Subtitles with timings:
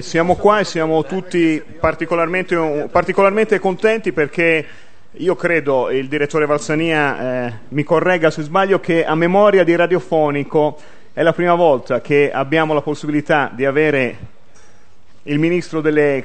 [0.00, 4.66] siamo qua e siamo tutti particolarmente, particolarmente contenti perché
[5.16, 10.78] io credo, il direttore Valsania eh, mi corregga se sbaglio, che a memoria di radiofonico
[11.12, 14.16] è la prima volta che abbiamo la possibilità di avere
[15.24, 16.24] il ministro delle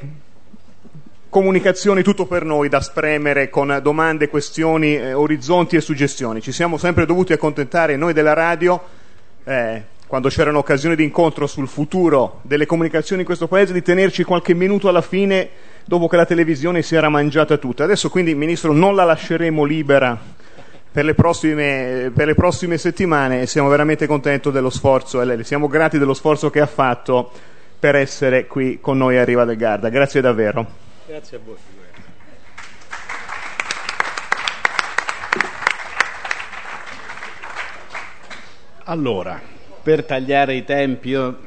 [1.28, 6.40] comunicazioni tutto per noi da spremere con domande, questioni, eh, orizzonti e suggestioni.
[6.40, 8.82] Ci siamo sempre dovuti accontentare noi della radio,
[9.44, 14.24] eh, quando c'erano occasioni di incontro sul futuro delle comunicazioni in questo paese, di tenerci
[14.24, 15.50] qualche minuto alla fine
[15.84, 17.84] dopo che la televisione si era mangiata tutta.
[17.84, 20.18] Adesso quindi, Ministro, non la lasceremo libera
[20.90, 25.68] per le prossime, per le prossime settimane e siamo veramente contenti dello sforzo e siamo
[25.68, 27.30] grati dello sforzo che ha fatto
[27.78, 29.90] per essere qui con noi a Riva del Garda.
[29.90, 30.66] Grazie davvero.
[31.06, 31.56] Grazie a voi.
[38.84, 39.38] Allora,
[39.88, 41.38] per tagliare i tempi, io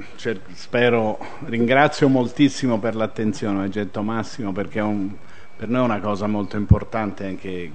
[0.55, 5.11] spero, ringrazio moltissimo per l'attenzione, Getto Massimo, perché un,
[5.55, 7.71] per noi è una cosa molto importante anche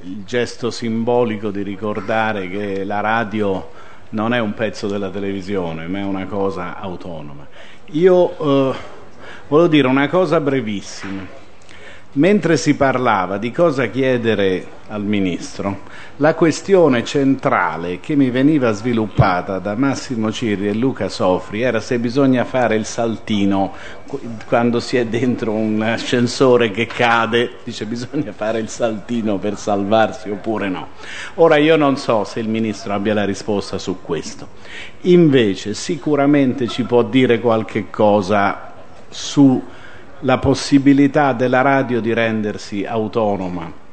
[0.00, 3.70] il gesto simbolico di ricordare che la radio
[4.10, 7.46] non è un pezzo della televisione, ma è una cosa autonoma.
[7.90, 8.76] Io eh,
[9.46, 11.43] Volevo dire una cosa brevissima.
[12.16, 15.80] Mentre si parlava di cosa chiedere al Ministro,
[16.18, 21.98] la questione centrale che mi veniva sviluppata da Massimo Cirri e Luca Sofri era se
[21.98, 23.72] bisogna fare il saltino
[24.46, 30.30] quando si è dentro un ascensore che cade, dice bisogna fare il saltino per salvarsi
[30.30, 30.90] oppure no.
[31.34, 34.50] Ora io non so se il Ministro abbia la risposta su questo,
[35.00, 38.70] invece sicuramente ci può dire qualche cosa
[40.18, 43.83] sulla possibilità della radio di rendersi autonoma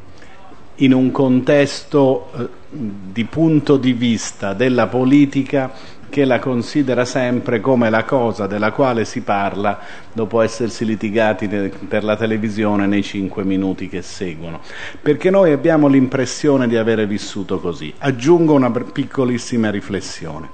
[0.82, 5.72] in un contesto eh, di punto di vista della politica
[6.12, 9.80] che la considera sempre come la cosa della quale si parla
[10.12, 14.60] dopo essersi litigati per la televisione nei cinque minuti che seguono.
[15.02, 17.94] Perché noi abbiamo l'impressione di avere vissuto così.
[18.00, 20.50] Aggiungo una piccolissima riflessione.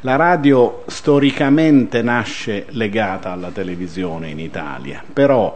[0.00, 5.54] La radio storicamente nasce legata alla televisione in Italia, però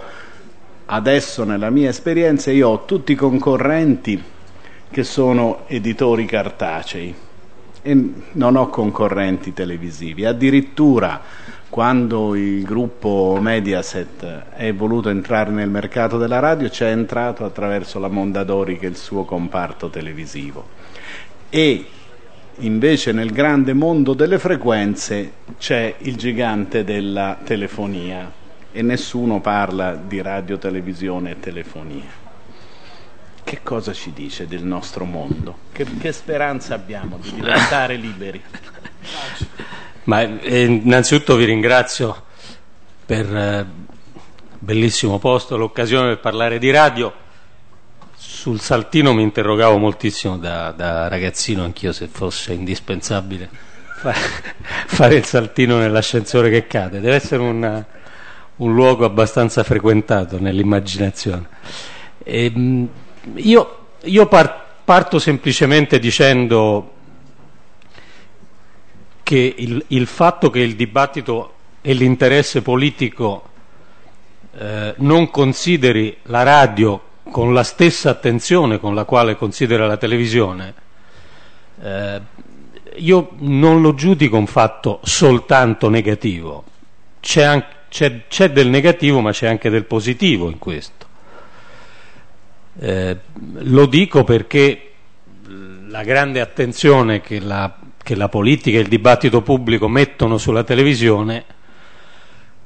[0.86, 4.22] adesso nella mia esperienza io ho tutti i concorrenti
[4.90, 7.14] che sono editori cartacei
[7.82, 10.24] e non ho concorrenti televisivi.
[10.24, 11.20] Addirittura
[11.68, 17.98] quando il gruppo Mediaset è voluto entrare nel mercato della radio ci è entrato attraverso
[17.98, 20.68] la Mondadori che è il suo comparto televisivo.
[21.50, 21.86] E
[22.60, 28.44] invece nel grande mondo delle frequenze c'è il gigante della telefonia
[28.76, 32.24] e nessuno parla di radio, televisione e telefonia
[33.46, 35.58] che cosa ci dice del nostro mondo?
[35.70, 38.42] Che, che speranza abbiamo di diventare liberi?
[40.02, 42.24] Ma eh, innanzitutto vi ringrazio
[43.06, 43.64] per eh,
[44.58, 47.12] bellissimo posto, l'occasione per parlare di radio.
[48.16, 53.48] Sul saltino mi interrogavo moltissimo da, da ragazzino, anch'io se fosse indispensabile
[53.96, 54.18] fare,
[54.86, 56.98] fare, il saltino nell'ascensore che cade.
[56.98, 57.86] Deve essere una,
[58.56, 61.48] un luogo abbastanza frequentato nell'immaginazione.
[62.22, 62.88] E, ehm,
[63.34, 66.92] io, io par- parto semplicemente dicendo
[69.22, 73.48] che il, il, fatto che il dibattito e l'interesse politico
[74.56, 77.00] eh, non consideri la radio
[77.30, 80.74] con la stessa attenzione con la quale considera la televisione,
[81.82, 82.20] eh,
[82.96, 86.64] io non lo giudico un fatto soltanto negativo.
[87.20, 91.06] C'è, anche, c'è, c'è del negativo, ma c'è anche del positivo in questo.
[92.78, 93.16] Eh,
[93.60, 94.90] lo dico perché
[95.88, 101.44] la grande attenzione che la, che la politica e il dibattito pubblico mettono sulla televisione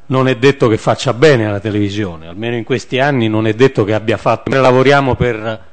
[0.07, 3.85] non è detto che faccia bene alla televisione, almeno in questi anni non è detto
[3.85, 4.51] che abbia fatto.
[4.51, 5.65] Noi lavoriamo per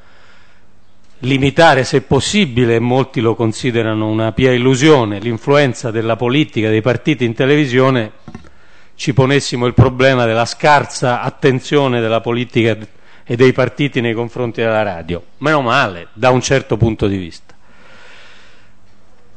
[1.22, 7.25] limitare, se possibile, e molti lo considerano una pia illusione, l'influenza della politica, dei partiti
[7.25, 8.12] in televisione,
[8.97, 12.75] ci ponessimo il problema della scarsa attenzione della politica
[13.24, 15.24] e dei partiti nei confronti della radio.
[15.38, 17.54] Meno male, da un certo punto di vista.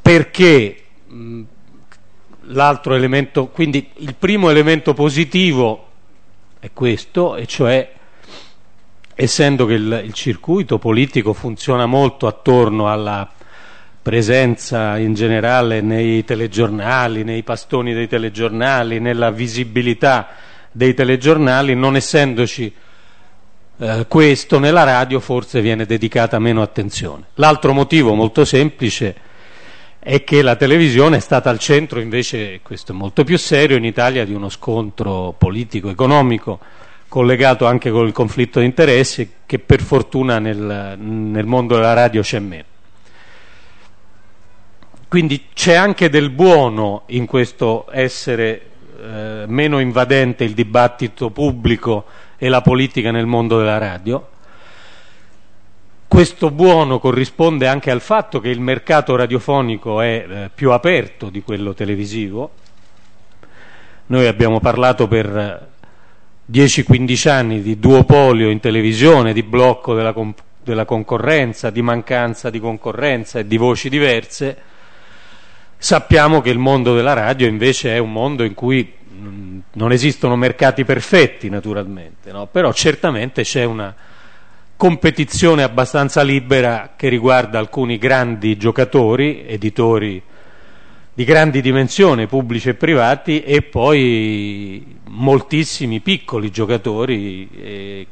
[0.00, 0.84] Perché
[2.44, 5.88] l'altro elemento, quindi il primo elemento positivo
[6.58, 7.92] è questo, e cioè
[9.14, 13.30] essendo che il, il circuito politico funziona molto attorno alla
[14.02, 20.28] presenza in generale nei telegiornali, nei pastoni dei telegiornali, nella visibilità
[20.72, 22.72] dei telegiornali, non essendoci
[23.78, 27.24] eh, questo nella radio forse viene dedicata meno attenzione.
[27.34, 29.14] L'altro motivo molto semplice
[29.98, 33.84] è che la televisione è stata al centro invece, questo è molto più serio, in
[33.84, 36.58] Italia di uno scontro politico-economico
[37.06, 42.22] collegato anche con il conflitto di interessi che per fortuna nel, nel mondo della radio
[42.22, 42.69] c'è meno.
[45.10, 48.62] Quindi c'è anche del buono in questo essere
[49.00, 52.04] eh, meno invadente il dibattito pubblico
[52.38, 54.28] e la politica nel mondo della radio.
[56.06, 61.42] Questo buono corrisponde anche al fatto che il mercato radiofonico è eh, più aperto di
[61.42, 62.52] quello televisivo.
[64.06, 65.68] Noi abbiamo parlato per
[66.48, 70.14] 10-15 anni di duopolio in televisione, di blocco della,
[70.62, 74.69] della concorrenza, di mancanza di concorrenza e di voci diverse
[75.82, 80.36] Sappiamo che il mondo della radio invece è un mondo in cui mm, non esistono
[80.36, 82.46] mercati perfetti naturalmente, no?
[82.48, 83.94] però certamente c'è una
[84.76, 90.22] competizione abbastanza libera che riguarda alcuni grandi giocatori, editori
[91.14, 98.06] di grandi dimensioni, pubblici e privati, e poi moltissimi piccoli giocatori,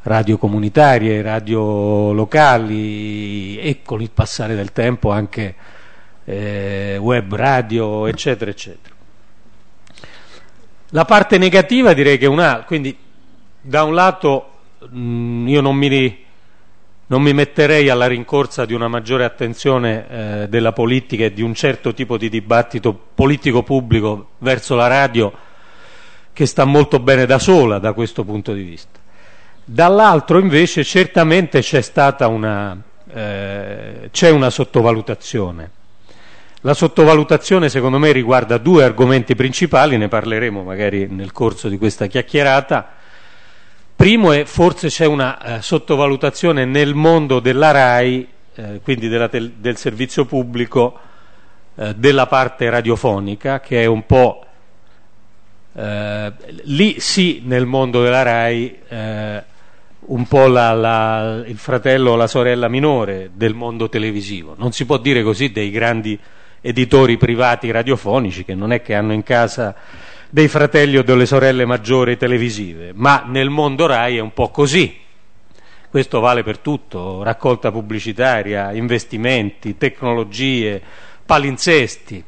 [0.00, 5.54] radio comunitarie, radio locali e con il passare del tempo anche
[6.24, 8.94] eh, web radio, eccetera, eccetera.
[10.90, 12.96] La parte negativa direi che è una, quindi
[13.60, 14.50] da un lato
[14.90, 16.24] mh, mm, io non mi,
[17.06, 21.54] non mi, metterei alla rincorsa di una maggiore attenzione eh, della politica e di un
[21.54, 25.32] certo tipo di dibattito politico pubblico verso la radio
[26.32, 28.98] che sta molto bene da sola da questo punto di vista.
[29.64, 32.76] Dall'altro invece certamente c'è stata una,
[33.12, 35.82] eh, c'è una sottovalutazione
[36.64, 42.06] la sottovalutazione secondo me riguarda due argomenti principali, ne parleremo magari nel corso di questa
[42.06, 42.90] chiacchierata.
[43.94, 49.76] Primo è forse c'è una eh, sottovalutazione nel mondo della RAI, eh, quindi tel- del
[49.76, 50.98] servizio pubblico,
[51.74, 54.46] eh, della parte radiofonica, che è un po'
[55.74, 56.32] eh,
[56.62, 59.42] lì sì nel mondo della RAI eh,
[60.06, 64.54] un po' la, la, il fratello o la sorella minore del mondo televisivo.
[64.56, 66.18] Non si può dire così dei grandi
[66.66, 69.74] editori privati radiofonici che non è che hanno in casa
[70.30, 74.98] dei fratelli o delle sorelle maggiori televisive, ma nel mondo RAI è un po' così.
[75.90, 80.80] Questo vale per tutto, raccolta pubblicitaria, investimenti, tecnologie,
[81.24, 82.24] palinsesti.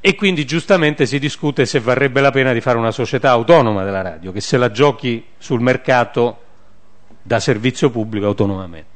[0.00, 4.02] E quindi giustamente si discute se varrebbe la pena di fare una società autonoma della
[4.02, 6.42] radio, che se la giochi sul mercato
[7.22, 8.95] da servizio pubblico autonomamente.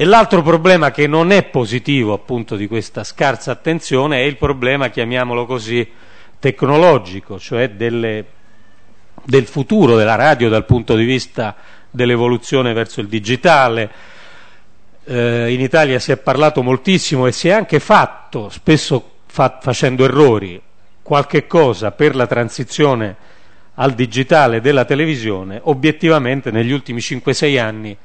[0.00, 4.90] E l'altro problema che non è positivo appunto di questa scarsa attenzione è il problema,
[4.90, 5.84] chiamiamolo così,
[6.38, 8.24] tecnologico, cioè delle,
[9.24, 11.56] del futuro della radio dal punto di vista
[11.90, 13.90] dell'evoluzione verso il digitale.
[15.02, 20.04] Eh, in Italia si è parlato moltissimo e si è anche fatto, spesso fa, facendo
[20.04, 20.62] errori,
[21.02, 23.16] qualche cosa per la transizione
[23.74, 27.96] al digitale della televisione, obiettivamente negli ultimi 5-6 anni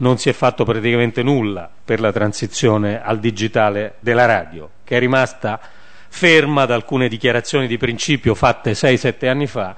[0.00, 4.98] non si è fatto praticamente nulla per la transizione al digitale della radio, che è
[4.98, 5.60] rimasta
[6.08, 9.76] ferma da alcune dichiarazioni di principio fatte 6-7 anni fa,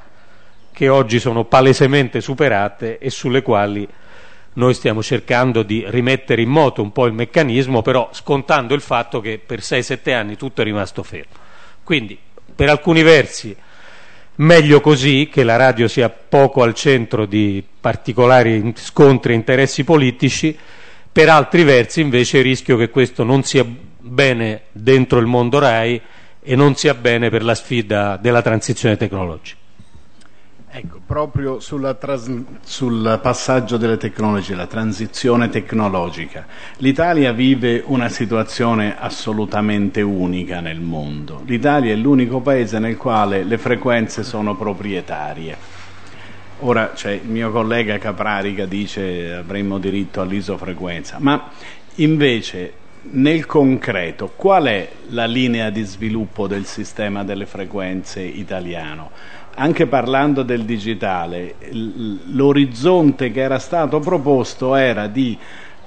[0.73, 3.87] che oggi sono palesemente superate e sulle quali
[4.55, 9.21] noi stiamo cercando di rimettere in moto un po' il meccanismo, però scontando il fatto
[9.21, 11.33] che per 6-7 anni tutto è rimasto fermo.
[11.83, 12.19] Quindi,
[12.55, 13.57] per alcuni versi,
[14.35, 20.57] Meglio così che la radio sia poco al centro di particolari scontri e interessi politici,
[21.13, 23.65] per altri versi invece rischio che questo non sia
[23.99, 26.01] bene dentro il mondo RAI
[26.43, 29.62] e non sia bene per la sfida della transizione tecnologica.
[30.75, 31.59] Ecco, proprio
[31.99, 32.31] tras-
[32.63, 36.47] sul passaggio delle tecnologie, la transizione tecnologica.
[36.79, 41.43] L'Italia vive una situazione assolutamente unica nel mondo.
[41.45, 45.57] L'Italia è l'unico paese nel quale le frequenze sono proprietarie.
[46.61, 51.51] Ora c'è il mio collega Caprari che dice avremmo diritto all'isofrequenza, ma
[51.97, 52.73] invece
[53.11, 59.11] nel concreto qual è la linea di sviluppo del sistema delle frequenze italiano?
[59.55, 61.57] Anche parlando del digitale,
[62.33, 65.39] l'orizzonte che era stato proposto era di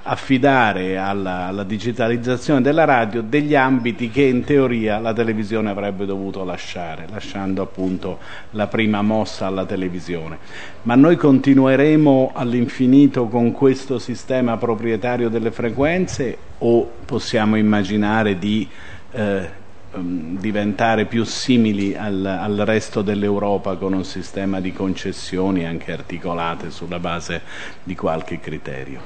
[0.08, 6.44] affidare alla, alla, digitalizzazione della radio degli ambiti che in teoria la televisione avrebbe dovuto
[6.44, 8.20] lasciare, lasciando appunto
[8.52, 10.38] la prima mossa alla televisione.
[10.84, 18.70] Ma noi continueremo all'infinito con questo sistema proprietario delle frequenze o possiamo immaginare di
[19.12, 19.64] eh,
[19.98, 27.00] diventare più simili al, al, resto dell'Europa con un sistema di concessioni anche articolate sulla
[27.00, 27.42] base
[27.84, 29.00] di qualche criterio.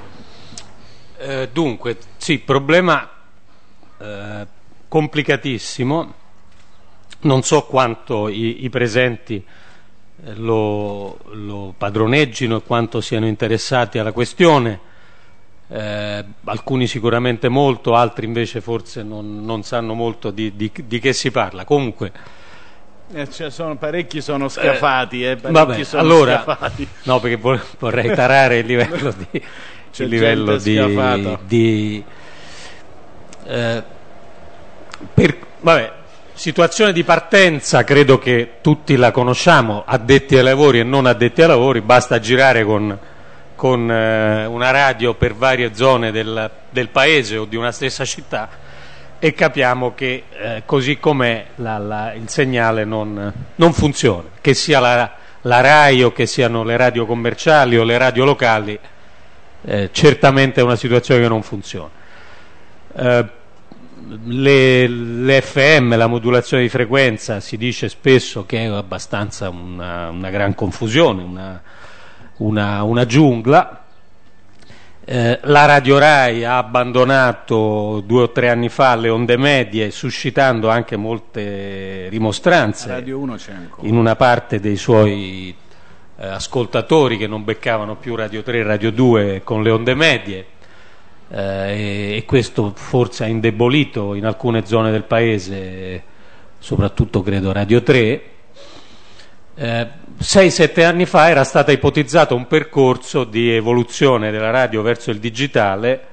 [1.18, 3.08] Eh, dunque, sì, problema
[3.98, 4.46] eh,
[4.88, 6.14] complicatissimo,
[7.20, 9.44] non so quanto i, i presenti
[10.24, 14.88] eh, lo, lo, padroneggino e quanto siano interessati alla questione,
[15.70, 21.12] eh, alcuni sicuramente molto, altri invece forse non, non sanno molto di, di, di, che
[21.12, 21.64] si parla.
[21.64, 22.12] Comunque,
[23.12, 26.88] eh, cioè sono, parecchi sono scafati, eh, parecchi vabbè, sono allora, scafati.
[27.04, 29.42] No, perché vorrei tarare il livello di...
[29.96, 32.04] il livello di, di
[33.44, 33.82] eh,
[35.12, 35.92] per, vabbè,
[36.32, 41.48] situazione di partenza credo che tutti la conosciamo, addetti ai lavori e non addetti ai
[41.48, 42.96] lavori, basta girare con,
[43.60, 48.48] con eh, una radio per varie zone del, del, paese o di una stessa città
[49.18, 54.80] e capiamo che eh, così com'è la, la, il segnale non, non, funziona, che sia
[54.80, 58.78] la, la RAI o che siano le radio commerciali o le radio locali,
[59.60, 61.90] eh, certamente è una situazione che non funziona.
[62.96, 63.28] Eh,
[64.24, 70.30] le, le, FM, la modulazione di frequenza, si dice spesso che è abbastanza una, una
[70.30, 71.62] gran confusione, una,
[72.40, 73.84] una, una giungla.
[75.02, 80.68] Eh, la Radio Rai ha abbandonato due o tre anni fa le onde medie, suscitando
[80.68, 83.02] anche molte rimostranze
[83.80, 85.54] in una parte dei suoi
[86.16, 90.46] eh, ascoltatori che non beccavano più Radio 3 e Radio 2 con le onde medie
[91.28, 96.02] eh, e questo forse ha indebolito in alcune zone del paese,
[96.58, 98.22] soprattutto credo Radio 3.
[100.20, 105.18] Eh, 6-7 anni fa era stato ipotizzato un percorso di evoluzione della radio verso il
[105.18, 106.06] digitale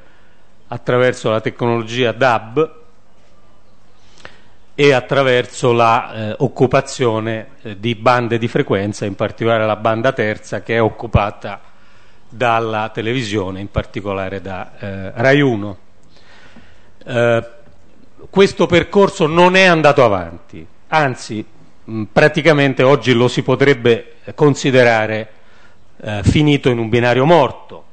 [0.68, 2.76] attraverso la tecnologia DAB
[4.76, 10.76] e attraverso l'occupazione eh, eh, di bande di frequenza, in particolare la banda terza che
[10.76, 11.60] è occupata
[12.30, 15.78] dalla televisione, in particolare da eh, Rai 1.
[17.06, 17.50] Eh,
[18.30, 21.46] questo percorso non è andato avanti, anzi
[22.12, 25.30] praticamente oggi lo si potrebbe considerare
[26.02, 27.84] eh, finito in un binario morto,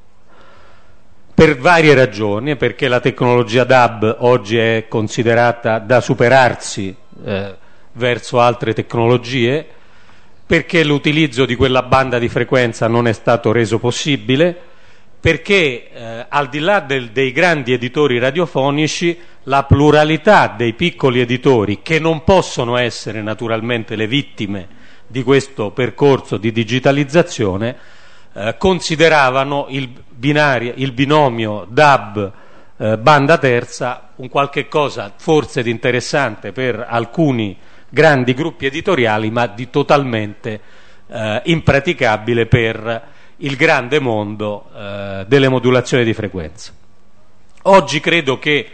[1.32, 7.56] per varie ragioni, perché la tecnologia DAB oggi è considerata da superarsi eh,
[7.92, 9.66] verso altre tecnologie,
[10.46, 14.72] perché l'utilizzo di quella banda di frequenza non è stato reso possibile,
[15.24, 21.80] perché eh, al di là del, dei grandi editori radiofonici la pluralità dei piccoli editori,
[21.80, 24.68] che non possono essere naturalmente le vittime
[25.06, 27.74] di questo percorso di digitalizzazione,
[28.34, 32.32] eh, consideravano il, binario, il, binomio DAB
[32.76, 37.56] eh, banda terza un qualche cosa forse di interessante per alcuni
[37.88, 40.60] grandi gruppi editoriali, ma di totalmente
[41.06, 43.12] eh, impraticabile per
[43.44, 46.72] il grande mondo eh, delle modulazioni di frequenza.
[47.62, 48.68] Oggi credo che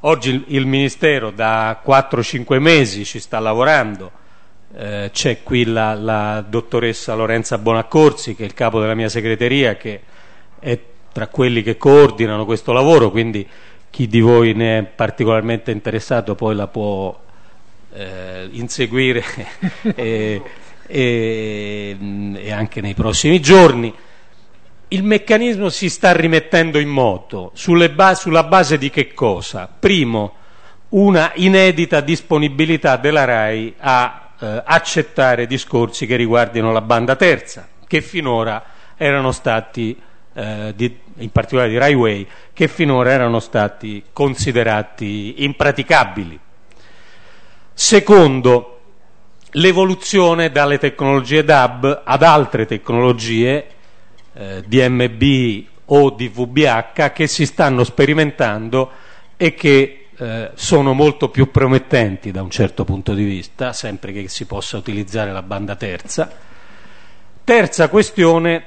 [0.00, 4.10] oggi il, Ministero da 4-5 mesi ci sta lavorando,
[4.74, 9.76] eh, c'è qui la, la, dottoressa Lorenza Bonaccorsi che è il capo della mia segreteria
[9.76, 10.00] che
[10.58, 10.78] è
[11.12, 13.46] tra quelli che coordinano questo lavoro, quindi
[13.90, 17.18] chi di voi ne è particolarmente interessato poi la può
[17.92, 19.24] eh, inseguire
[19.94, 20.42] e,
[20.86, 21.96] e,
[22.34, 23.92] e anche nei prossimi giorni.
[24.88, 27.52] Il meccanismo si sta rimettendo in moto
[27.94, 29.68] ba- sulla base di che cosa?
[29.78, 30.34] Primo,
[30.90, 38.00] una inedita disponibilità della RAI a eh, accettare discorsi che riguardino la banda terza, che
[38.00, 38.62] finora
[38.96, 39.98] erano stati,
[40.34, 46.38] eh, di, in particolare di Rai Way, che finora erano stati considerati impraticabili.
[47.72, 48.75] Secondo,
[49.52, 53.66] l'evoluzione dalle tecnologie DAB ad altre tecnologie
[54.34, 58.90] eh, DMB o di VBH che si stanno sperimentando
[59.36, 64.28] e che eh, sono molto più promettenti da un certo punto di vista, sempre che
[64.28, 66.30] si possa utilizzare la banda terza.
[67.44, 68.64] Terza questione,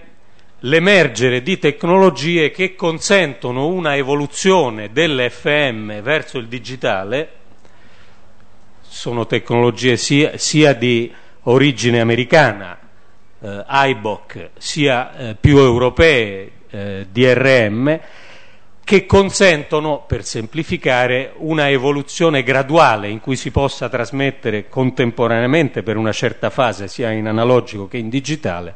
[0.59, 7.38] l'emergere di tecnologie che consentono una evoluzione dell'FM verso il digitale
[8.89, 12.77] sono tecnologie sia, sia di origine americana,
[13.39, 18.00] eh, IBOC, sia eh, più europee, eh, DRM,
[18.84, 26.12] che consentono, per semplificare, una evoluzione graduale in cui si possa trasmettere contemporaneamente per una
[26.12, 28.74] certa fase, sia in analogico che in digitale,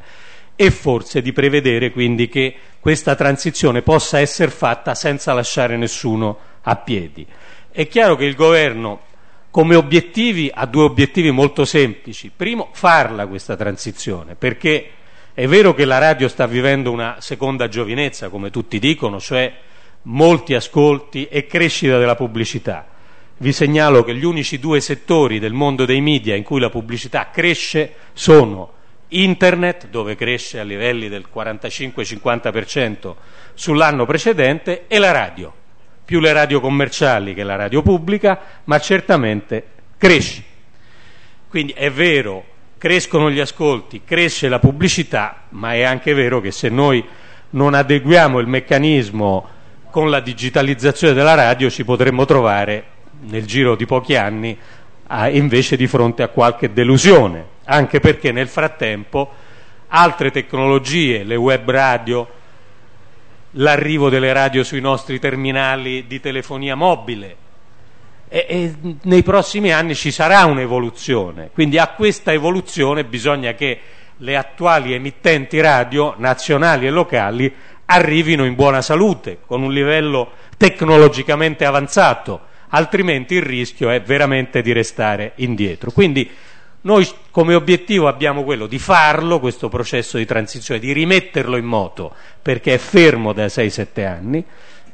[0.55, 6.75] e forse di prevedere quindi che questa transizione possa essere fatta senza lasciare nessuno a
[6.75, 7.25] piedi.
[7.71, 9.11] È chiaro che il governo
[9.53, 12.31] come obiettivi ha due obiettivi molto semplici.
[12.35, 14.89] Primo, farla questa transizione, perché
[15.31, 19.53] è vero che la radio sta vivendo una seconda giovinezza, come tutti dicono, cioè
[20.03, 22.87] molti ascolti e crescita della pubblicità,
[23.37, 27.29] vi segnalo che gli unici due settori del mondo dei media in cui la pubblicità
[27.29, 28.71] cresce sono
[29.09, 33.13] internet, dove cresce a livelli del 45-50%
[33.53, 35.53] sull'anno precedente, e la radio,
[36.05, 39.65] più le radio commerciali che la radio pubblica, ma certamente
[39.97, 40.43] cresce.
[41.47, 42.43] Quindi è vero,
[42.77, 47.03] crescono gli ascolti, cresce la pubblicità, ma è anche vero che se noi
[47.51, 49.47] non adeguiamo il meccanismo
[49.89, 52.83] con la digitalizzazione della radio ci potremmo trovare
[53.21, 54.57] nel giro di pochi anni
[55.07, 59.31] a, invece di fronte a qualche delusione, anche perché nel frattempo
[59.87, 62.27] altre tecnologie, le web radio,
[63.53, 67.35] l'arrivo delle radio sui nostri terminali di telefonia mobile,
[68.27, 73.79] e, e nei prossimi anni ci sarà un'evoluzione, quindi a questa evoluzione bisogna che
[74.17, 77.53] le attuali emittenti radio nazionali e locali
[77.85, 84.71] arrivino in buona salute, con un livello tecnologicamente avanzato, altrimenti il rischio è veramente di
[84.71, 85.91] restare indietro.
[85.91, 86.29] Quindi
[86.83, 92.13] noi come obiettivo abbiamo quello di farlo, questo processo di transizione, di rimetterlo in moto,
[92.41, 94.45] perché è fermo da 6-7 anni,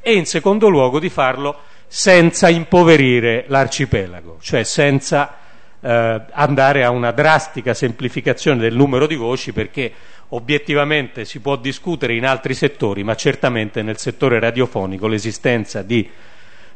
[0.02, 5.38] e in secondo luogo di farlo senza impoverire l'arcipelago, cioè senza
[5.82, 9.92] eh, andare a una drastica semplificazione del numero di voci perché
[10.30, 16.08] obiettivamente si può discutere in altri settori, ma certamente nel settore radiofonico l'esistenza di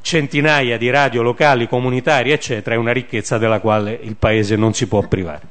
[0.04, 4.86] centinaia di radio locali, comunitarie, eccetera, è una ricchezza della quale il Paese non si
[4.86, 5.48] può privare.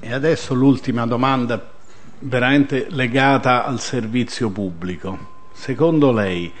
[0.00, 1.72] E adesso l'ultima domanda
[2.18, 5.34] veramente legata al servizio pubblico.
[5.52, 6.52] Secondo lei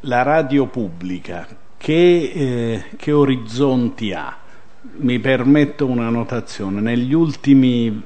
[0.00, 4.36] la radio pubblica che, eh, che orizzonti ha?
[4.98, 8.02] mi permetto una notazione, negli ultimi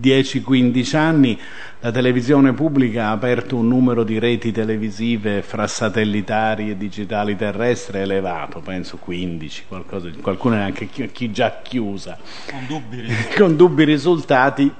[0.00, 1.38] 10-15 anni
[1.80, 7.98] la televisione pubblica ha aperto un numero di reti televisive fra satellitari e digitali terrestri
[7.98, 12.18] elevato, penso 15, qualcosa, qualcuna è anche chi, già chiusa,
[12.50, 13.04] con dubbi,
[13.36, 14.72] con dubbi risultati,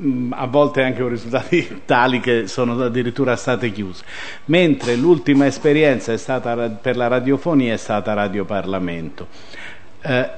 [0.00, 4.04] mm, a volte anche con risultati tali che sono addirittura state chiuse.
[4.46, 9.26] Mentre l'ultima esperienza è stata, per la radiofonia è stata Radio Parlamento.
[10.00, 10.30] Eh,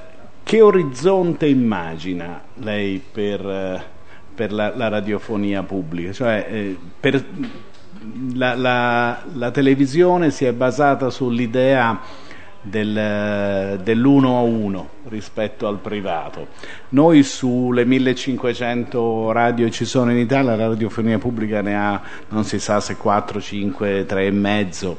[0.43, 3.83] che orizzonte immagina lei per, eh,
[4.39, 6.13] per la, la, radiofonia pubblica?
[6.13, 7.21] Cioè, eh, per,
[8.33, 11.99] la, la, la, televisione si è basata sull'idea
[12.61, 16.47] del, dell'uno a uno rispetto al privato.
[16.89, 22.59] Noi sulle 1500 radio ci sono in Italia, la radiofonia pubblica ne ha non si
[22.59, 24.97] sa se 4, 5, 3 e mezzo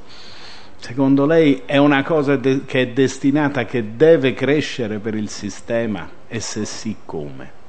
[0.80, 6.08] Secondo lei è una cosa de- che è destinata, che deve crescere per il sistema
[6.26, 7.59] e se sì come?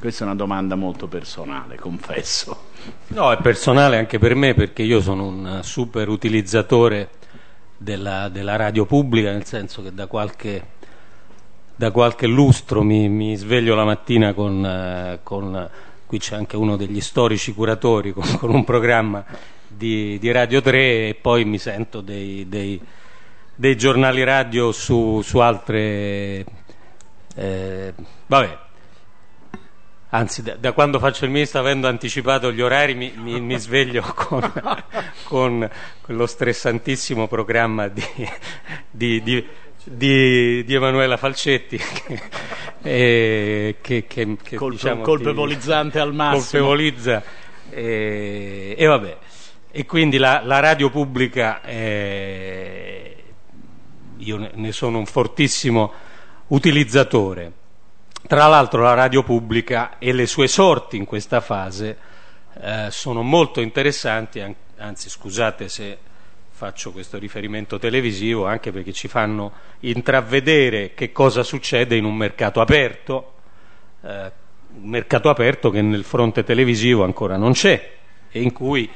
[0.00, 2.68] Questa è una domanda molto personale, confesso.
[3.08, 7.10] No, è personale anche per me perché io sono un super utilizzatore
[7.76, 10.68] della, della radio pubblica, nel senso che da qualche,
[11.76, 15.68] da qualche lustro mi, mi, sveglio la mattina con, eh, con,
[16.06, 19.22] qui c'è anche uno degli storici curatori, con, con un programma
[19.68, 22.80] di, di, Radio 3 e poi mi sento dei, dei,
[23.54, 26.46] dei giornali radio su, su altre...
[27.34, 27.92] Eh,
[28.26, 28.68] vabbè,
[30.10, 34.02] anzi da, da, quando faccio il ministro avendo anticipato gli orari mi, mi, mi sveglio
[34.14, 34.52] con,
[35.24, 35.70] con,
[36.00, 38.04] quello stressantissimo programma di,
[38.90, 42.20] di, di, di Emanuela Falcetti che,
[42.82, 47.22] eh, che, che, che Colpe, diciamo, colpevolizzante al massimo colpevolizza
[47.70, 49.16] e, e vabbè
[49.72, 53.16] e quindi la, la radio pubblica, eh,
[54.16, 55.92] io ne sono un fortissimo
[56.48, 57.52] utilizzatore.
[58.26, 61.96] Tra l'altro la radio pubblica e le sue sorti in questa fase
[62.60, 64.42] eh, sono molto interessanti,
[64.76, 65.98] anzi scusate se
[66.50, 72.60] faccio questo riferimento televisivo, anche perché ci fanno intravedere che cosa succede in un mercato
[72.60, 73.32] aperto,
[74.02, 74.30] eh,
[74.80, 77.92] mercato aperto che nel fronte televisivo ancora non c'è
[78.30, 78.88] e in cui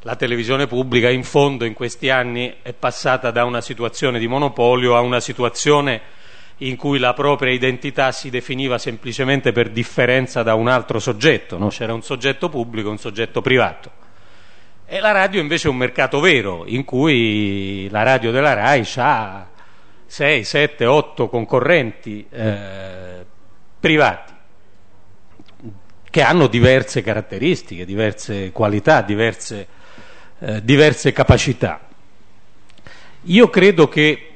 [0.00, 4.96] la televisione pubblica in fondo in questi anni è passata da una situazione di monopolio
[4.96, 6.00] a una situazione
[6.58, 11.68] in cui la propria identità si definiva semplicemente per differenza da un altro soggetto, no?
[11.68, 14.04] c'era un soggetto pubblico e un soggetto privato.
[14.86, 19.48] E la radio invece è un mercato vero, in cui la radio della RAI ha
[20.06, 23.26] 6, 7, 8 concorrenti eh,
[23.80, 24.34] privati
[26.08, 29.66] che hanno diverse caratteristiche, diverse qualità, diverse
[30.38, 31.80] eh, diverse capacità.
[33.22, 34.35] Io credo che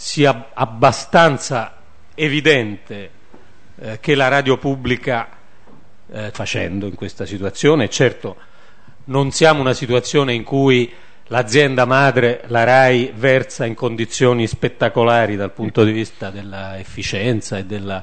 [0.00, 1.76] sia abbastanza
[2.14, 3.10] evidente
[3.78, 5.28] eh, che la radio pubblica,
[6.10, 8.34] eh, facendo in questa situazione, certo
[9.04, 10.90] non siamo una situazione in cui
[11.26, 18.02] l'azienda madre, la RAI, versa in condizioni spettacolari dal punto di vista dell'efficienza e della...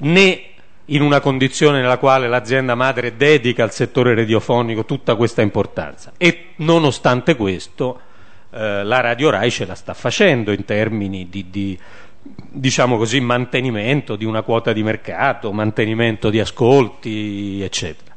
[0.00, 0.44] né
[0.86, 6.12] in una condizione nella quale l'azienda madre dedica al settore radiofonico tutta questa importanza.
[6.18, 8.10] E nonostante questo
[8.52, 11.78] eh, la Radio RAI ce la sta facendo in termini di, di
[12.22, 18.14] diciamo così, mantenimento di una quota di mercato, mantenimento di ascolti, eccetera.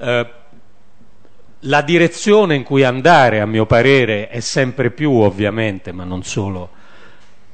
[0.00, 0.30] Eh,
[1.62, 6.70] la direzione in cui andare, a mio parere, è sempre più, ovviamente, ma non solo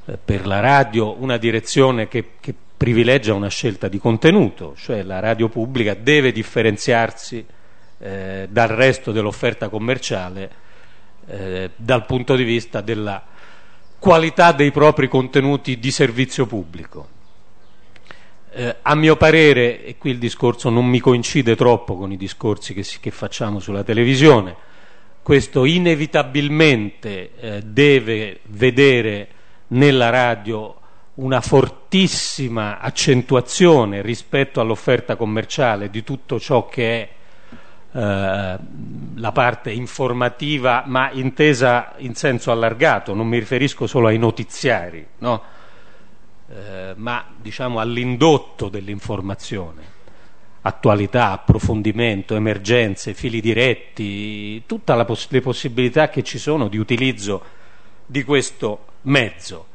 [0.05, 5.19] eh, per la radio, una direzione che, che, privilegia una scelta di contenuto, cioè la
[5.19, 7.43] radio pubblica deve differenziarsi
[7.97, 10.63] eh, dal resto dell'offerta commerciale
[11.27, 13.23] eh, dal punto di vista della
[13.99, 17.07] qualità dei propri contenuti di servizio pubblico.
[18.51, 22.73] Eh, a mio parere, e qui il discorso non mi coincide troppo con i discorsi
[22.73, 24.55] che, si, che facciamo sulla televisione,
[25.21, 29.27] questo inevitabilmente eh, deve vedere
[29.69, 30.75] nella radio
[31.15, 37.09] una fortissima accentuazione rispetto all'offerta commerciale di tutto ciò che è
[37.95, 38.57] eh,
[39.15, 45.41] la parte informativa, ma intesa in senso allargato, non mi riferisco solo ai notiziari, no?
[46.49, 49.93] eh, ma diciamo all'indotto dell'informazione.
[50.63, 57.43] Attualità, approfondimento, emergenze, fili diretti, tutte poss- le possibilità che ci sono di utilizzo
[58.05, 59.67] di questo mezzo.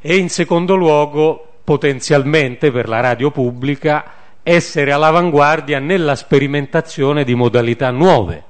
[0.00, 7.90] E in secondo luogo, potenzialmente per la radio pubblica, essere all'avanguardia nella sperimentazione di modalità
[7.90, 8.44] nuove,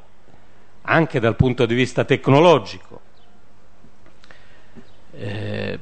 [0.83, 3.01] anche dal punto di vista tecnologico.
[5.19, 5.79] Eh,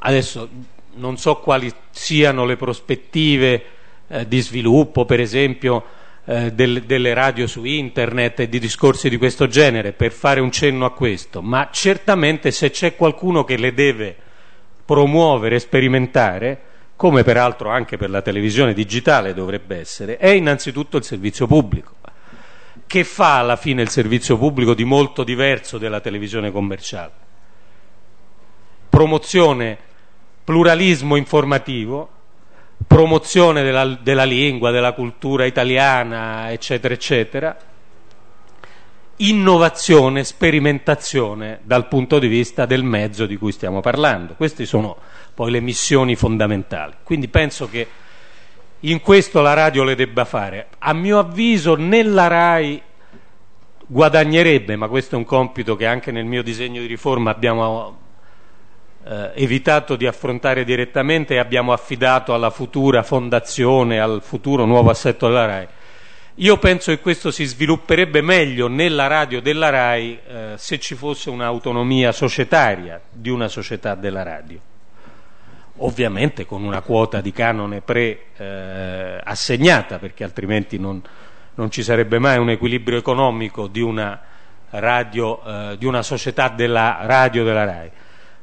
[0.00, 0.50] adesso
[0.96, 3.64] non so quali siano le prospettive
[4.06, 5.82] eh, di sviluppo, per esempio,
[6.26, 10.50] eh, del, delle radio su internet e di discorsi di questo genere, per fare un
[10.50, 14.14] cenno a questo, ma certamente se c'è qualcuno che le deve
[14.84, 16.60] promuovere sperimentare,
[16.96, 21.94] come peraltro anche per la televisione digitale dovrebbe essere, è innanzitutto il servizio pubblico.
[22.86, 27.12] Che fa alla fine il servizio pubblico di molto diverso della televisione commerciale?
[28.88, 29.76] Promozione,
[30.42, 32.08] pluralismo informativo,
[32.86, 37.56] promozione della, della lingua, della cultura italiana, eccetera, eccetera,
[39.18, 44.34] innovazione, sperimentazione dal punto di vista del mezzo di cui stiamo parlando.
[44.34, 44.96] Queste sono
[45.34, 46.94] poi le missioni fondamentali.
[47.02, 47.86] Quindi penso che
[48.80, 50.68] in questo la radio le debba fare.
[50.78, 52.82] A mio avviso nella RAI
[53.86, 57.98] guadagnerebbe, ma questo è un compito che anche nel mio disegno di riforma abbiamo
[59.04, 65.28] eh, evitato di affrontare direttamente e abbiamo affidato alla futura fondazione, al futuro nuovo assetto
[65.28, 65.66] della RAI
[66.38, 71.30] io penso che questo si svilupperebbe meglio nella radio della RAI eh, se ci fosse
[71.30, 74.60] un'autonomia societaria di una società della radio.
[75.78, 81.02] Ovviamente con una quota di canone pre-assegnata, eh, perché altrimenti non,
[81.54, 84.20] non, ci sarebbe mai un equilibrio economico di una,
[84.70, 87.90] radio, eh, di una società della radio della RAI.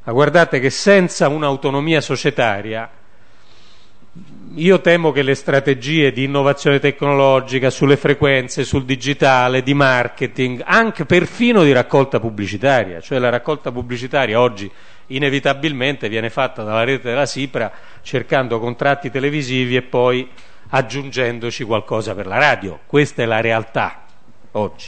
[0.06, 2.90] Ma guardate che senza un'autonomia societaria
[4.56, 11.06] io temo che le strategie di innovazione tecnologica sulle frequenze, sul digitale, di marketing, anche
[11.06, 14.70] perfino di raccolta pubblicitaria, cioè la raccolta pubblicitaria oggi
[15.08, 20.30] inevitabilmente viene fatta dalla rete della Sipra cercando contratti televisivi e poi
[20.70, 22.80] aggiungendoci qualcosa per la radio.
[22.86, 24.06] Questa è la realtà
[24.52, 24.88] oggi.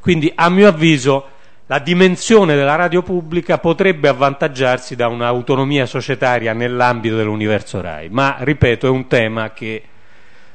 [0.00, 1.30] Quindi a mio avviso
[1.70, 8.86] la dimensione della radio pubblica potrebbe avvantaggiarsi da un'autonomia societaria nell'ambito dell'universo RAI, ma ripeto
[8.86, 9.82] è un tema che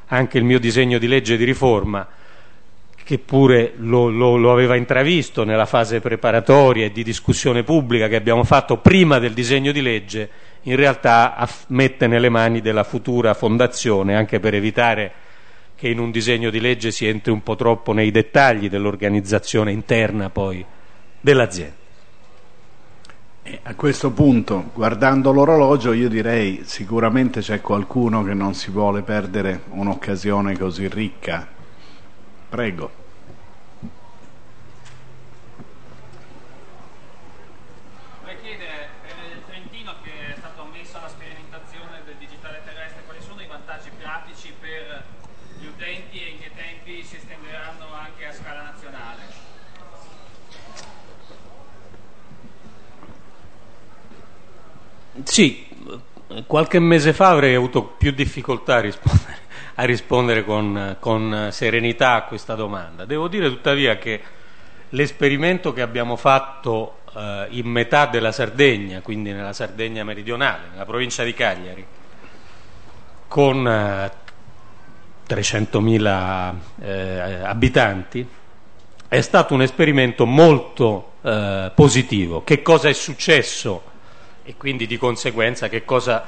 [0.07, 2.07] anche il mio disegno di legge di riforma,
[3.03, 8.15] che pure lo, lo, lo aveva intravisto nella fase preparatoria e di discussione pubblica che
[8.15, 10.29] abbiamo fatto prima del disegno di legge,
[10.63, 15.11] in realtà mette nelle mani della futura fondazione, anche per evitare
[15.75, 20.31] che in un disegno di legge si entri un po' troppo nei dettagli dell'organizzazione interna
[20.31, 20.65] poi
[21.23, 21.75] dell'azienda.
[23.43, 29.03] E a questo punto, guardando l'orologio, io direi sicuramente c'è qualcuno che non si vuole
[29.03, 31.47] perdere un'occasione così ricca.
[32.49, 33.02] Prego.
[55.33, 55.65] Sì,
[56.45, 59.37] qualche mese fa avrei avuto più difficoltà a rispondere,
[59.73, 63.05] a rispondere con, con, serenità a questa domanda.
[63.05, 64.21] Devo dire tuttavia che
[64.89, 71.23] l'esperimento che abbiamo fatto eh, in metà della Sardegna, quindi nella Sardegna meridionale, nella provincia
[71.23, 71.83] di Cagliari,
[73.27, 74.11] con eh,
[75.27, 78.29] 300.000 eh, abitanti,
[79.07, 82.43] è stato un esperimento molto eh, positivo.
[82.43, 83.89] Che cosa è successo
[84.43, 86.25] e quindi di conseguenza che cosa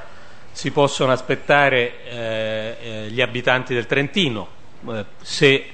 [0.52, 4.54] si possono aspettare eh, eh, gli abitanti del Trentino
[5.20, 5.66] se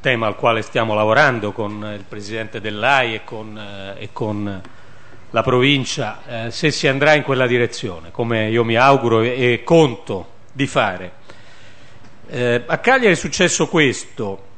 [0.00, 4.62] tema al quale stiamo lavorando con il Presidente dell'AI e con, eh, e con
[5.30, 9.64] la provincia, eh, se si andrà in quella direzione, come io mi auguro e, e
[9.64, 11.12] conto di fare.
[12.28, 14.52] Eh, a Cagliari è successo questo.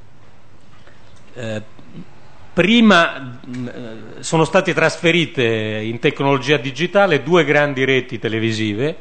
[2.57, 3.73] Eh, prima mh, eh,
[4.21, 8.97] sono state trasferite in tecnologia digitale due grandi reti televisive,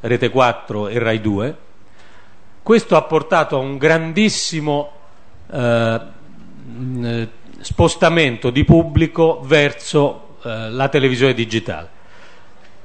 [0.00, 1.56] Rete 4 e Rai 2.
[2.62, 4.90] Questo ha portato a un grandissimo
[5.52, 6.00] eh,
[7.60, 11.88] spostamento di pubblico verso eh, la televisione digitale.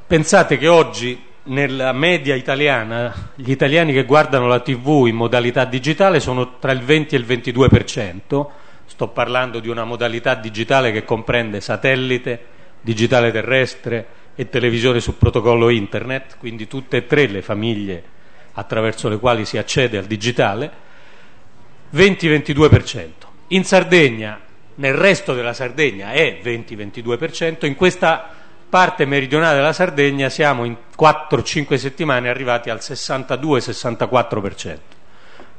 [0.05, 6.19] Pensate che oggi nella media italiana gli italiani che guardano la TV in modalità digitale
[6.19, 8.47] sono tra il 20 e il 22%,
[8.87, 12.45] sto parlando di una modalità digitale che comprende satellite,
[12.81, 18.03] digitale terrestre e televisione su protocollo internet, quindi tutte e tre le famiglie
[18.53, 20.71] attraverso le quali si accede al digitale
[21.93, 23.09] 20-22%.
[23.49, 24.39] In Sardegna,
[24.75, 28.29] nel resto della Sardegna è 20-22%, in questa
[28.69, 34.77] parte meridionale della Sardegna siamo in 4-5 settimane arrivati al 62-64%.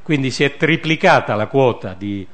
[0.03, 2.27] Quindi si è triplicata la quota di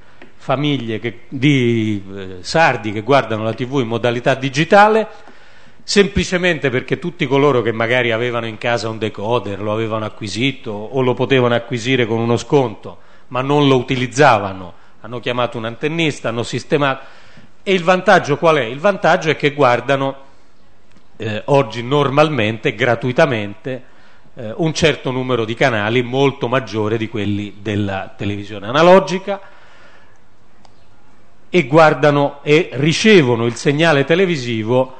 [0.44, 5.08] famiglie, che, di eh, sardi che guardano la TV in modalità digitale,
[5.82, 11.00] semplicemente perché tutti coloro che magari avevano in casa un decoder, lo avevano acquisito o
[11.00, 14.74] lo potevano acquisire con uno sconto, ma non lo utilizzavano.
[15.00, 17.06] Hanno chiamato un antennista, hanno sistemato.
[17.62, 18.64] E il vantaggio qual è?
[18.64, 20.16] Il vantaggio è che guardano
[21.16, 23.82] eh, oggi normalmente, gratuitamente,
[24.34, 29.52] eh, un certo numero di canali molto maggiore di quelli della televisione analogica
[31.54, 34.92] e guardano e ricevono il segnale televisivo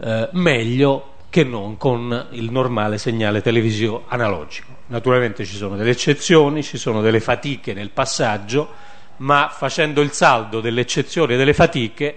[0.00, 4.70] eh, meglio che non con il normale segnale televisivo analogico.
[4.86, 8.68] Naturalmente ci sono delle eccezioni, ci sono delle fatiche nel passaggio,
[9.16, 12.16] ma facendo il saldo delle eccezioni e delle fatiche,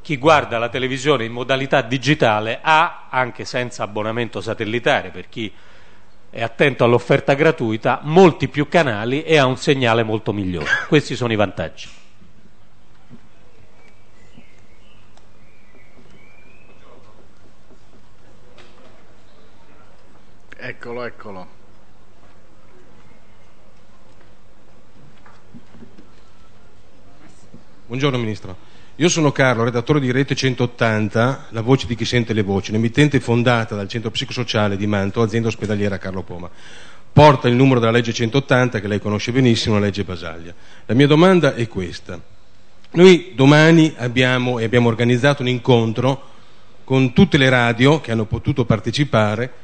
[0.00, 5.52] chi guarda la televisione in modalità digitale ha, anche senza abbonamento satellitare, per chi
[6.30, 10.70] è attento all'offerta gratuita, molti più canali e ha un segnale molto migliore.
[10.88, 11.95] Questi sono i vantaggi.
[20.68, 21.46] Eccolo, eccolo.
[27.86, 28.56] Buongiorno Ministro.
[28.96, 33.20] Io sono Carlo, redattore di Rete 180, la voce di chi sente le voci, un'emittente
[33.20, 36.50] fondata dal Centro Psicosociale di Manto, azienda ospedaliera Carlo Poma.
[37.12, 40.52] Porta il numero della legge 180, che lei conosce benissimo, la legge Basaglia.
[40.86, 42.20] La mia domanda è questa.
[42.90, 46.30] Noi domani abbiamo, abbiamo organizzato un incontro
[46.82, 49.62] con tutte le radio che hanno potuto partecipare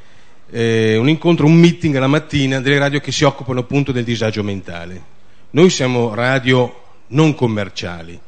[0.54, 4.42] eh, un incontro, un meeting la mattina delle radio che si occupano appunto del disagio
[4.42, 5.10] mentale.
[5.50, 8.20] Noi siamo radio non commerciali.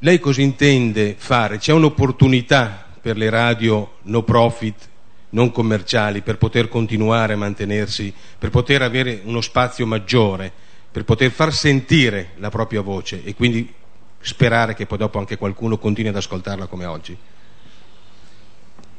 [0.00, 1.58] Lei cosa intende fare?
[1.58, 4.86] C'è un'opportunità per le radio no profit,
[5.30, 10.52] non commerciali, per poter continuare a mantenersi, per poter avere uno spazio maggiore,
[10.92, 13.72] per poter far sentire la propria voce e quindi
[14.20, 17.16] sperare che poi dopo anche qualcuno continui ad ascoltarla come oggi?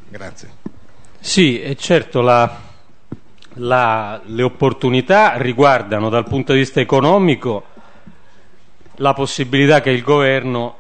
[0.10, 0.59] Grazie.
[1.22, 2.60] Sì, e certo la,
[3.56, 7.66] la, le opportunità riguardano dal punto di vista economico
[8.96, 10.78] la possibilità che il governo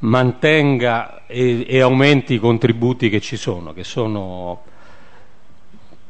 [0.00, 4.62] mantenga e, e, aumenti i contributi che ci sono, che sono,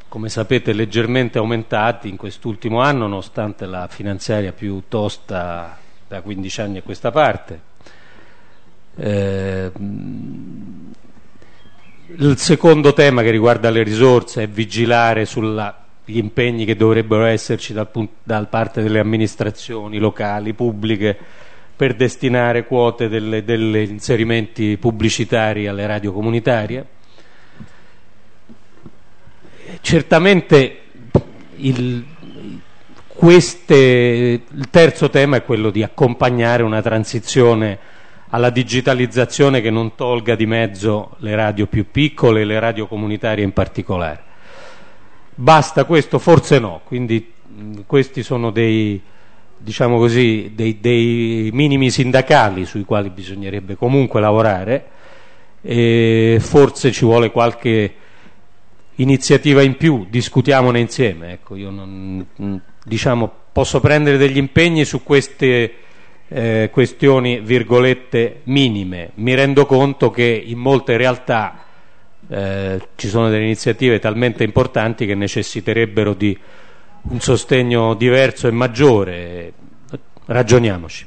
[0.09, 6.79] come sapete, leggermente aumentati in quest'ultimo anno, nonostante la finanziaria più tosta da 15 anni
[6.79, 7.61] a questa parte.
[8.97, 9.73] Eh,
[12.07, 15.59] il secondo tema che riguarda le risorse è vigilare sugli
[16.07, 17.89] impegni che dovrebbero esserci dal,
[18.23, 21.17] da parte delle amministrazioni locali, pubbliche,
[21.75, 26.87] per destinare quote degli inserimenti pubblicitari alle radio comunitarie.
[29.81, 30.79] Certamente
[31.57, 32.05] il,
[33.09, 37.93] queste, il terzo tema è quello di accompagnare una transizione
[38.35, 43.45] alla digitalizzazione che non tolga di mezzo le radio più piccole e le radio comunitarie
[43.45, 44.23] in particolare.
[45.37, 46.19] Basta questo?
[46.19, 47.33] Forse no, quindi
[47.87, 49.01] questi sono dei,
[49.57, 54.87] diciamo così, dei, dei, minimi sindacali sui quali bisognerebbe comunque lavorare
[55.63, 57.95] e forse ci vuole qualche
[58.97, 61.35] iniziativa in più, discutiamone insieme.
[61.35, 65.75] Ecco, io non, diciamo, posso prendere degli impegni su queste
[66.35, 69.11] eh, questioni, virgolette, minime.
[69.15, 71.63] Mi rendo conto che in molte realtà
[72.29, 76.37] eh, ci sono delle iniziative talmente importanti che necessiterebbero di
[77.03, 79.53] un sostegno diverso e maggiore.
[80.27, 81.07] Ragioniamoci.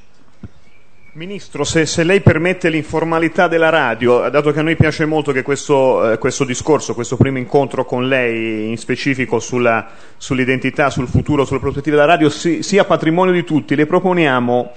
[1.13, 5.41] Ministro, se, se, lei permette l'informalità della radio, dato che a noi piace molto che
[5.41, 11.43] questo, eh, questo discorso, questo primo incontro con lei in specifico sulla, sull'identità, sul futuro,
[11.43, 14.71] sulle prospettive della radio, si, sia patrimonio di tutti, le proponiamo,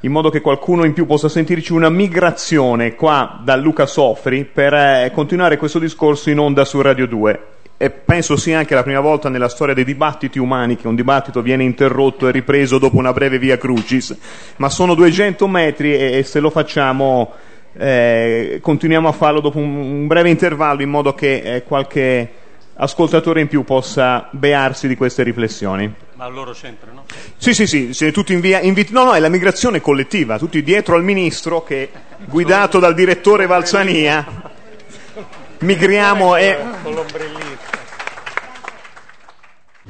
[0.00, 4.72] in modo che qualcuno in più possa sentirci, una migrazione qua da Luca Sofri per
[4.72, 7.40] eh, continuare questo discorso in onda su Radio 2
[7.76, 11.40] e penso sia anche la prima volta nella storia dei dibattiti umani che un dibattito
[11.40, 14.16] viene interrotto e ripreso dopo una breve via crucis,
[14.56, 17.32] ma sono 200 metri e, e se lo facciamo
[17.72, 22.28] eh, continuiamo a farlo dopo un, un, breve intervallo in modo che eh, qualche
[22.74, 25.92] ascoltatore in più possa bearsi di queste riflessioni.
[26.20, 27.04] Ma a loro centro, no?
[27.38, 28.60] Sì, sì, sì, siete tutti in via.
[28.60, 31.88] Invit- no, no, è la migrazione collettiva, tutti dietro al ministro che,
[32.26, 34.26] guidato dal direttore Valsania,
[35.60, 36.58] migriamo e.
[36.82, 37.38] Con l'ombrellino.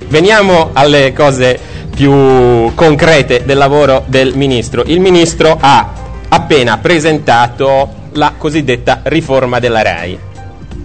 [0.06, 1.58] Veniamo alle cose
[1.96, 4.84] più concrete del lavoro del Ministro.
[4.86, 5.92] Il Ministro ha
[6.28, 10.16] appena presentato la cosiddetta riforma della RAI.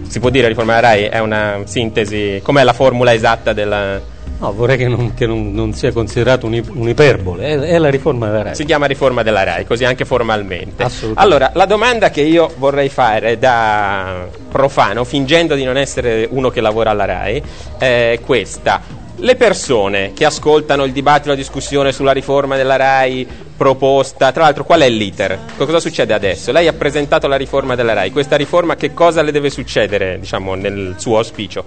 [0.08, 1.04] Si può dire riforma della RAI?
[1.04, 4.14] È una sintesi, com'è la formula esatta della...
[4.38, 8.42] No, vorrei che non, che non, non sia considerato un'iperbole, è, è, la riforma della
[8.42, 8.54] RAI.
[8.54, 10.86] Si chiama riforma della RAI, così anche formalmente.
[11.14, 16.60] Allora, la domanda che io vorrei fare da profano, fingendo di non essere uno che
[16.60, 17.42] lavora alla RAI,
[17.78, 24.30] è questa le persone che ascoltano il dibattito, la discussione sulla riforma della RAI proposta,
[24.32, 25.38] tra l'altro qual è l'iter?
[25.56, 26.52] Cosa succede adesso?
[26.52, 30.54] Lei ha presentato la riforma della RAI, questa riforma che cosa le deve succedere diciamo,
[30.54, 31.64] nel suo auspicio?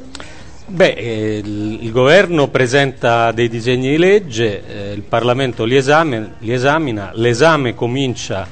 [0.71, 6.53] Beh, eh, il, governo presenta dei disegni di legge, eh, il Parlamento li, esame, li
[6.53, 8.47] esamina, l'esame comincia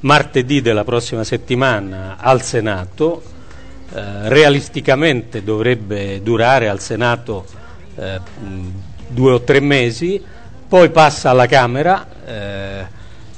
[0.00, 3.22] martedì della prossima settimana al Senato,
[3.90, 7.46] eh, realisticamente dovrebbe durare al Senato
[7.96, 8.20] eh,
[9.08, 10.22] due o tre mesi,
[10.68, 12.86] poi passa alla Camera eh,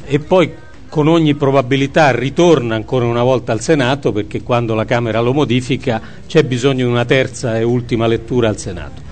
[0.07, 0.53] e poi
[0.95, 6.01] con ogni probabilità ritorna ancora una volta al Senato perché quando la Camera lo modifica
[6.25, 9.03] c'è bisogno di una terza e ultima lettura al Senato.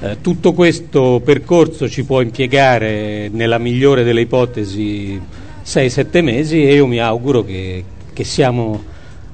[0.00, 5.20] Eh, tutto questo percorso ci può impiegare nella migliore delle ipotesi
[5.64, 8.82] 6-7 mesi e io mi auguro che, che siamo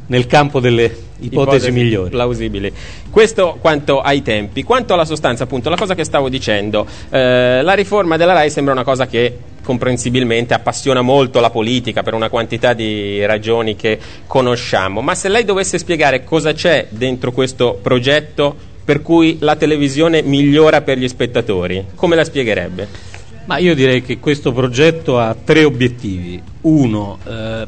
[0.09, 2.11] nel campo delle ipotesi, ipotesi migliori.
[2.11, 2.73] Plausibili.
[3.11, 4.63] Questo quanto ai tempi.
[4.63, 8.73] Quanto alla sostanza, appunto, la cosa che stavo dicendo, eh, la riforma della RAI sembra
[8.73, 15.01] una cosa che comprensibilmente appassiona molto la politica per una quantità di ragioni che conosciamo,
[15.01, 20.83] ma se lei dovesse spiegare cosa c'è dentro questo progetto per cui la televisione migliora
[20.83, 23.13] per gli spettatori, come la spiegherebbe?
[23.47, 26.41] Ma io direi che questo progetto ha tre obiettivi.
[26.63, 27.67] Uno, eh,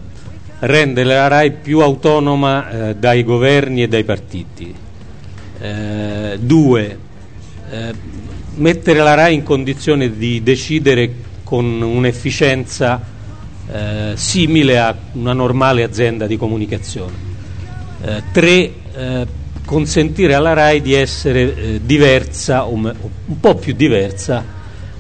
[0.61, 4.75] rende la RAI più autonoma eh, dai governi e dai partiti.
[5.59, 6.99] Eh, due,
[7.71, 7.95] eh,
[8.55, 13.01] mettere la RAI in condizione di decidere con un'efficienza
[13.71, 17.25] eh, simile a una normale azienda di comunicazione.
[18.03, 19.27] Eh, tre, eh,
[19.65, 22.95] consentire alla RAI di essere diversa, un
[23.41, 24.56] po' più diversa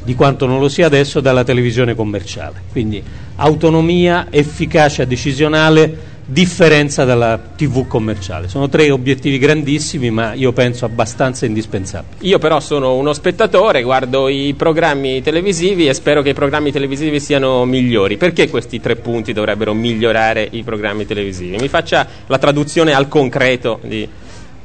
[0.06, 2.62] di quanto non lo sia adesso dalla televisione commerciale.
[2.70, 3.02] Quindi
[3.34, 8.46] autonomia, efficacia decisionale, differenza dalla TV commerciale.
[8.46, 12.28] Sono tre obiettivi grandissimi, ma io penso abbastanza indispensabili.
[12.28, 17.18] Io però sono uno spettatore, guardo i programmi televisivi e spero che i programmi televisivi
[17.18, 18.16] siano migliori.
[18.16, 21.56] Perché questi tre punti dovrebbero migliorare i programmi televisivi?
[21.56, 24.08] Mi faccia la traduzione al concreto di...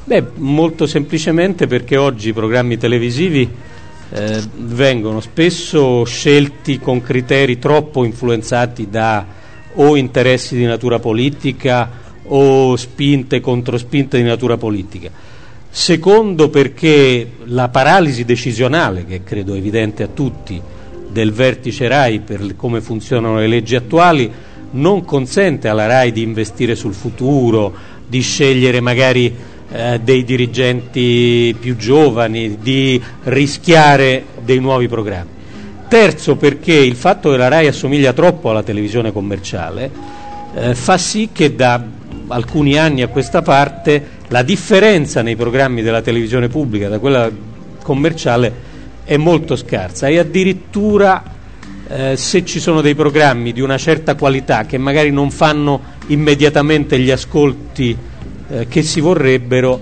[0.04, 3.50] Beh, molto semplicemente perché oggi i programmi televisivi
[4.14, 9.26] eh, vengono spesso scelti con criteri troppo influenzati da
[9.76, 11.90] o interessi di natura politica
[12.24, 15.10] o spinte contro spinte di natura politica.
[15.70, 20.62] Secondo perché la paralisi decisionale, che credo evidente a tutti,
[21.10, 24.30] del vertice RAI per come funzionano le leggi attuali,
[24.72, 27.74] non consente alla RAI di investire sul futuro,
[28.06, 29.34] di scegliere magari
[29.72, 35.30] eh, dei dirigenti più giovani, di rischiare dei nuovi programmi.
[35.88, 39.90] Terzo perché il fatto che la RAI assomiglia troppo alla televisione commerciale
[40.54, 41.84] eh, fa sì che da
[42.28, 47.30] alcuni anni a questa parte la differenza nei programmi della televisione pubblica da quella
[47.84, 48.70] commerciale
[49.04, 51.24] è molto scarsa e addirittura
[51.90, 56.98] eh, se ci sono dei programmi di una certa qualità che magari non fanno immediatamente
[57.00, 57.98] gli ascolti
[58.52, 59.80] eh, che si vorrebbero,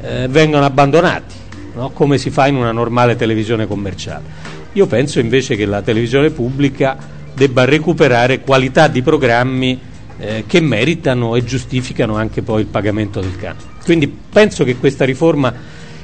[0.00, 1.34] eh, vengono abbandonati,
[1.74, 1.90] no?
[1.90, 4.54] come si fa in una normale televisione commerciale.
[4.72, 6.96] Io penso invece che la televisione pubblica
[7.34, 9.78] debba recuperare qualità di programmi
[10.18, 13.74] eh, che meritano e giustificano anche poi il pagamento del canone.
[13.84, 15.52] Quindi penso che questa riforma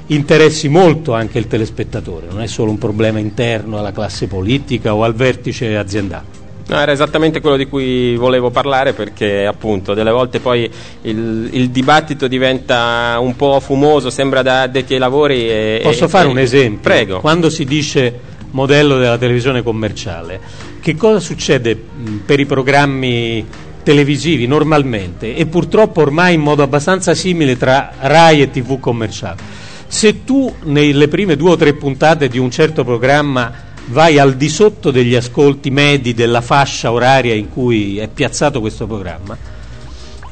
[0.06, 5.04] interessi molto anche il telespettatore, non è solo un problema interno alla classe politica o
[5.04, 6.41] al vertice aziendale.
[6.66, 10.70] No, era esattamente quello di cui volevo parlare perché appunto delle volte poi
[11.02, 15.48] il, il dibattito diventa un po' fumoso, sembra da addetti ai lavori.
[15.48, 16.80] E, Posso e, fare e, un esempio?
[16.80, 17.20] Prego.
[17.20, 20.40] Quando si dice modello della televisione commerciale,
[20.80, 21.76] che cosa succede
[22.24, 23.46] per i programmi
[23.82, 29.60] televisivi normalmente e purtroppo ormai in modo abbastanza simile tra RAI e TV commerciale?
[29.88, 33.52] Se tu nelle prime due o tre puntate di un certo programma
[33.86, 38.86] vai al di sotto degli ascolti medi della fascia oraria in cui è piazzato questo
[38.86, 39.36] programma,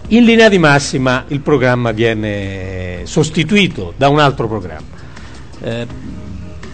[0.08, 4.98] in linea di massima il programma viene sostituito da un altro programma.
[5.62, 5.86] Eh,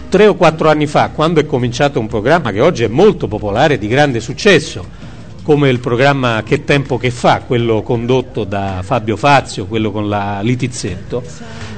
[0.09, 3.77] tre o quattro anni fa, quando è cominciato un programma che oggi è molto popolare,
[3.77, 5.05] di grande successo,
[5.43, 10.41] come il programma Che tempo che fa, quello condotto da Fabio Fazio, quello con la
[10.41, 11.23] Litizzetto,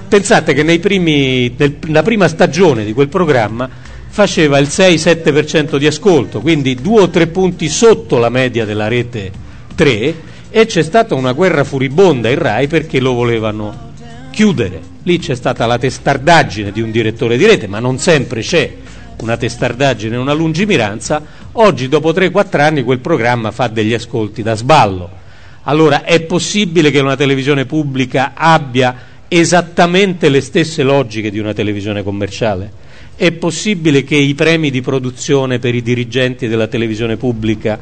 [0.09, 3.69] Pensate che primi, nella prima stagione di quel programma
[4.19, 9.31] faceva il 6-7% di ascolto, quindi due o tre punti sotto la media della rete
[9.75, 10.15] 3
[10.49, 13.93] e c'è stata una guerra furibonda in Rai perché lo volevano
[14.31, 14.81] chiudere.
[15.03, 18.69] Lì c'è stata la testardaggine di un direttore di rete, ma non sempre c'è
[19.21, 21.23] una testardaggine e una lungimiranza.
[21.53, 25.09] Oggi, dopo 3-4 anni, quel programma fa degli ascolti da sballo.
[25.63, 28.97] Allora, è possibile che una televisione pubblica abbia
[29.29, 32.87] esattamente le stesse logiche di una televisione commerciale?
[33.19, 37.77] È possibile che i premi di produzione per i dirigenti della televisione pubblica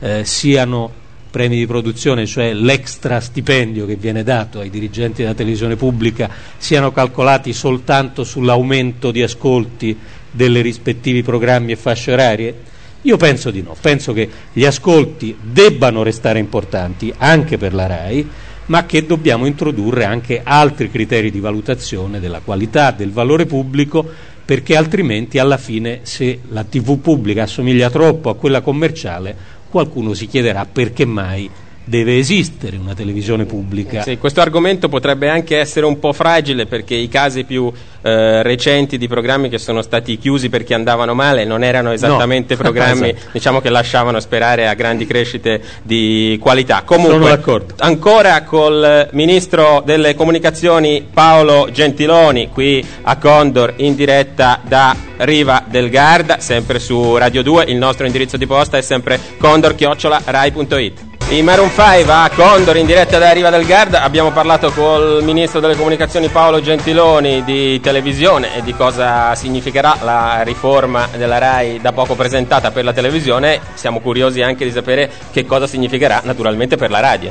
[0.00, 0.90] eh, siano
[1.30, 6.28] premi di produzione, cioè l'extra stipendio che viene dato ai dirigenti della televisione pubblica,
[6.58, 9.96] siano calcolati soltanto sull'aumento di ascolti
[10.28, 12.54] delle rispettivi programmi e fasce orarie?
[13.02, 18.28] Io penso di no, penso che gli ascolti debbano restare importanti anche per la RAI,
[18.66, 24.08] ma che dobbiamo introdurre anche altri criteri di valutazione della qualità, del valore pubblico,
[24.50, 29.32] perché altrimenti alla fine se la TV pubblica assomiglia troppo a quella commerciale,
[29.70, 31.48] qualcuno si chiederà perché mai
[31.84, 34.02] deve esistere una televisione pubblica.
[34.02, 37.72] Sì, questo argomento potrebbe anche essere un po' fragile perché i casi più
[38.02, 42.60] eh, recenti di programmi che sono stati chiusi perché andavano male non erano esattamente no.
[42.62, 43.30] programmi esatto.
[43.32, 46.82] diciamo, che lasciavano sperare a grandi crescite di qualità.
[46.84, 47.40] Comunque,
[47.78, 55.90] ancora col ministro delle comunicazioni Paolo Gentiloni qui a Condor in diretta da Riva del
[55.90, 57.64] Garda, sempre su Radio 2.
[57.64, 61.09] Il nostro indirizzo di posta è sempre condor-rai.it.
[61.30, 65.60] I Maroon 5 a Condor in diretta da Riva del Garda abbiamo parlato col ministro
[65.60, 71.92] delle comunicazioni Paolo Gentiloni di televisione e di cosa significherà la riforma della RAI da
[71.92, 73.60] poco presentata per la televisione.
[73.74, 77.30] Siamo curiosi anche di sapere che cosa significherà naturalmente per la radio.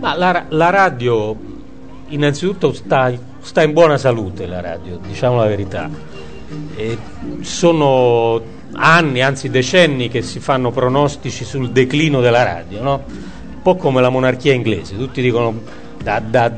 [0.00, 1.36] Ma la, la radio
[2.08, 5.88] innanzitutto sta, sta, in buona salute, la radio, diciamo la verità.
[6.74, 6.98] E
[7.42, 13.04] sono anni, anzi decenni che si fanno pronostici sul declino della radio, no?
[13.06, 16.52] un po' come la monarchia inglese, tutti dicono da, da,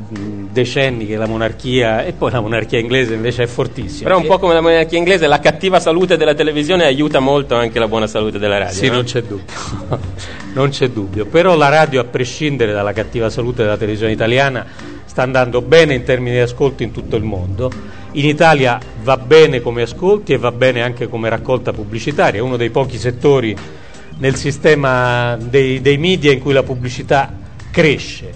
[0.51, 4.09] decenni che la monarchia e poi la monarchia inglese invece è fortissima.
[4.09, 7.79] Però un po' come la monarchia inglese, la cattiva salute della televisione aiuta molto anche
[7.79, 8.75] la buona salute della radio.
[8.75, 8.95] Sì, no?
[8.95, 9.55] non c'è dubbio.
[10.55, 11.27] non c'è dubbio.
[11.27, 14.67] Però la radio, a prescindere dalla cattiva salute della televisione italiana,
[15.05, 17.71] sta andando bene in termini di ascolto in tutto il mondo.
[18.17, 22.57] In Italia va bene come ascolti e va bene anche come raccolta pubblicitaria, è uno
[22.57, 23.55] dei pochi settori
[24.19, 27.31] nel sistema dei, dei media in cui la pubblicità
[27.71, 28.33] cresce.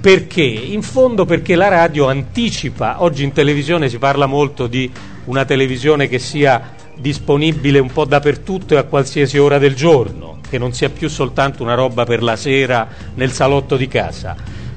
[0.00, 0.42] Perché?
[0.42, 4.90] In fondo perché la radio anticipa, oggi in televisione si parla molto di
[5.26, 10.58] una televisione che sia disponibile un po' dappertutto e a qualsiasi ora del giorno, che
[10.58, 14.34] non sia più soltanto una roba per la sera nel salotto di casa.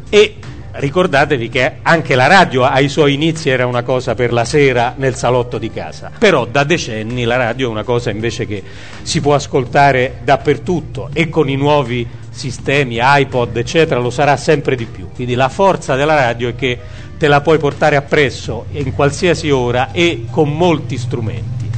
[0.10, 0.36] E
[0.76, 5.16] ricordatevi che anche la radio ai suoi inizi era una cosa per la sera nel
[5.16, 8.64] salotto di casa, però da decenni la radio è una cosa invece che
[9.04, 14.86] si può ascoltare dappertutto e con i nuovi sistemi, iPod eccetera, lo sarà sempre di
[14.86, 15.10] più.
[15.14, 16.80] Quindi la forza della radio è che
[17.18, 21.70] te la puoi portare appresso in qualsiasi ora e con molti strumenti.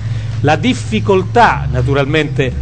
[0.41, 2.53] La difficoltà naturalmente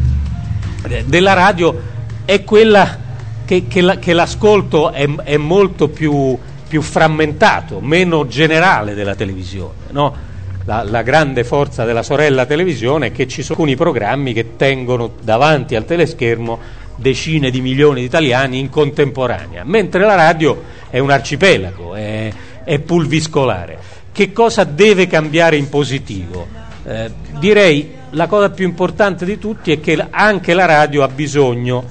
[0.87, 1.91] eh, della radio
[2.25, 2.97] è quella
[3.45, 6.37] che, che, la, che l'ascolto è, è molto più,
[6.67, 9.73] più, frammentato, meno generale della televisione.
[9.91, 10.31] No?
[10.65, 15.11] la, la, grande forza della sorella televisione è che ci sono alcuni programmi che tengono
[15.21, 21.09] davanti al teleschermo decine di milioni di italiani in contemporanea, mentre la radio è un
[21.09, 22.31] arcipelago, è,
[22.63, 23.77] è pulviscolare.
[24.11, 26.47] Che cosa deve cambiare in positivo?
[26.85, 31.83] Eh, direi la cosa più importante di tutti è che anche la radio ha bisogno,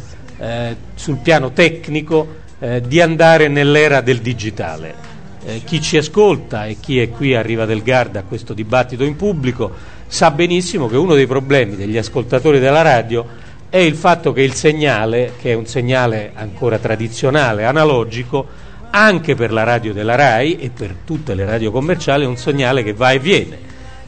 [0.42, 5.10] eh, sul piano tecnico, eh, di andare nell'era del digitale.
[5.44, 9.04] Eh, chi ci ascolta e chi è qui a Riva del Garda a questo dibattito
[9.04, 9.70] in pubblico
[10.06, 13.24] sa benissimo che uno dei problemi degli ascoltatori della radio
[13.68, 18.46] è il fatto che il segnale, che è un segnale ancora tradizionale, analogico,
[18.90, 22.82] anche per la radio della RAI e per tutte le radio commerciali, è un segnale
[22.82, 23.58] che va e viene,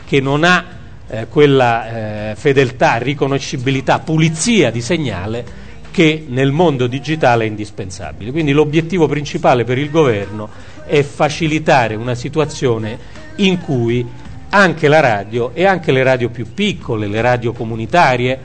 [0.05, 0.64] che non ha
[1.09, 5.62] eh, quella eh, fedeltà, riconoscibilità, pulizia di segnale
[5.95, 8.32] che nel mondo digitale è indispensabile.
[8.32, 10.49] Quindi l'obiettivo principale per il governo
[10.86, 12.99] è facilitare una situazione
[13.36, 14.05] in cui
[14.49, 18.38] anche la radio e anche le radio più piccole, le radio comunitarie,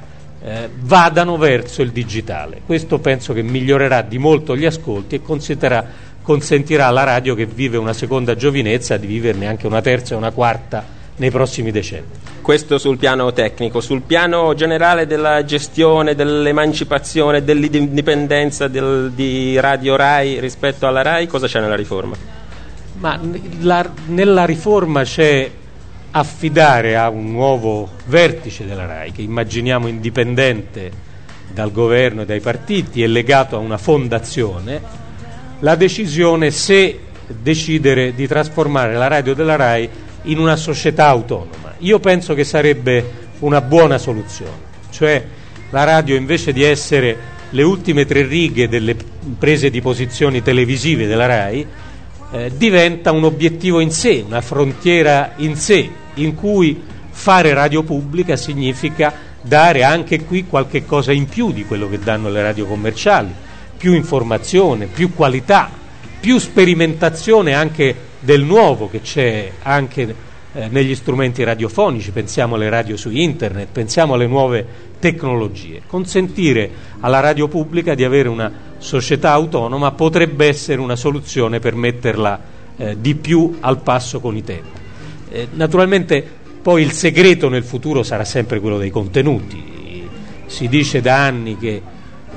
[0.44, 2.62] eh, vadano verso il digitale.
[2.64, 5.22] Questo penso che migliorerà di molto gli ascolti e
[6.22, 10.30] consentirà alla radio che vive una seconda giovinezza di viverne anche una terza e una
[10.30, 12.08] quarta nei prossimi decenni.
[12.42, 20.40] Questo sul piano tecnico, sul piano generale della gestione, dell'emancipazione, dell'indipendenza del, di Radio Rai
[20.40, 22.16] rispetto alla Rai, cosa c'è nella riforma?
[23.00, 23.20] Ma
[23.60, 25.52] la, nella riforma c'è
[26.12, 30.92] affidare a un nuovo vertice della RAI, che immaginiamo indipendente
[31.54, 34.82] dal governo e dai partiti e legato a una fondazione,
[35.60, 39.90] la decisione se decidere di trasformare la radio della RAI
[40.24, 41.76] in una società autonoma.
[41.80, 45.26] Io penso che sarebbe una buona soluzione, cioè
[45.70, 48.96] la radio invece di essere le ultime tre righe delle
[49.38, 51.68] prese di posizioni televisive della RAI
[52.32, 58.36] eh, diventa un obiettivo in sé, una frontiera in sé, in cui fare radio pubblica
[58.36, 63.34] significa dare anche qui qualche cosa in più di quello che danno le radio commerciali,
[63.78, 65.70] più informazione, più qualità,
[66.20, 70.16] più sperimentazione anche del nuovo che c'è anche
[70.52, 74.66] eh, negli strumenti radiofonici, pensiamo alle radio su internet, pensiamo alle nuove
[75.00, 75.82] tecnologie.
[75.86, 82.42] Consentire alla radio pubblica di avere una società autonoma potrebbe essere una soluzione per metterla
[82.78, 84.80] eh, di più al passo con i tempi.
[85.30, 90.08] Eh, naturalmente poi il segreto nel futuro sarà sempre quello dei contenuti.
[90.46, 91.82] Si dice da anni che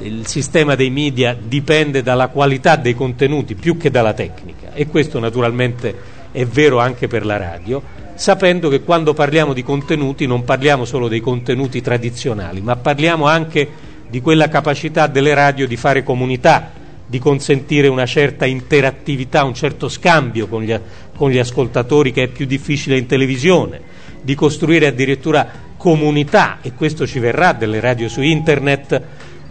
[0.00, 5.18] il sistema dei media dipende dalla qualità dei contenuti più che dalla tecnica e questo
[5.18, 7.82] naturalmente è vero anche per la radio,
[8.14, 13.68] sapendo che quando parliamo di contenuti non parliamo solo dei contenuti tradizionali, ma parliamo anche
[14.08, 16.72] di quella capacità delle radio di fare comunità,
[17.06, 20.74] di consentire una certa interattività, un certo scambio con gli,
[21.14, 23.80] con gli ascoltatori che è più difficile in televisione,
[24.22, 29.02] di costruire addirittura comunità, e questo ci verrà delle radio su internet,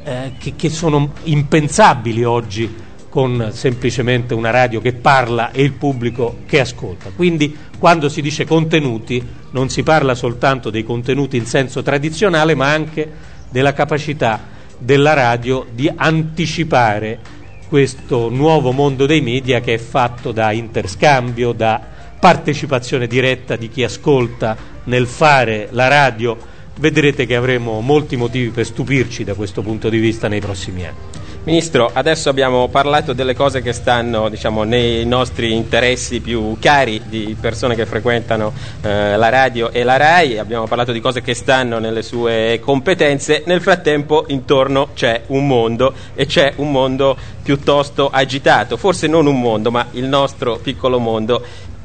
[0.03, 6.37] eh, che, che sono impensabili oggi con semplicemente una radio che parla e il pubblico
[6.45, 7.11] che ascolta.
[7.13, 9.21] Quindi quando si dice contenuti
[9.51, 13.11] non si parla soltanto dei contenuti in senso tradizionale, ma anche
[13.49, 14.39] della capacità
[14.77, 17.19] della radio di anticipare
[17.67, 21.81] questo nuovo mondo dei media che è fatto da interscambio, da
[22.19, 26.37] partecipazione diretta di chi ascolta nel fare la radio.
[26.79, 31.21] Vedrete che avremo molti motivi per stupirci da questo punto di vista nei prossimi anni.
[31.43, 37.35] Ministro, adesso abbiamo parlato delle cose che stanno diciamo, nei nostri interessi più cari di
[37.39, 41.79] persone che frequentano eh, la radio e la RAI, abbiamo parlato di cose che stanno
[41.79, 48.77] nelle sue competenze, nel frattempo intorno c'è un mondo e c'è un mondo piuttosto agitato,
[48.77, 51.43] forse non un mondo ma il nostro piccolo mondo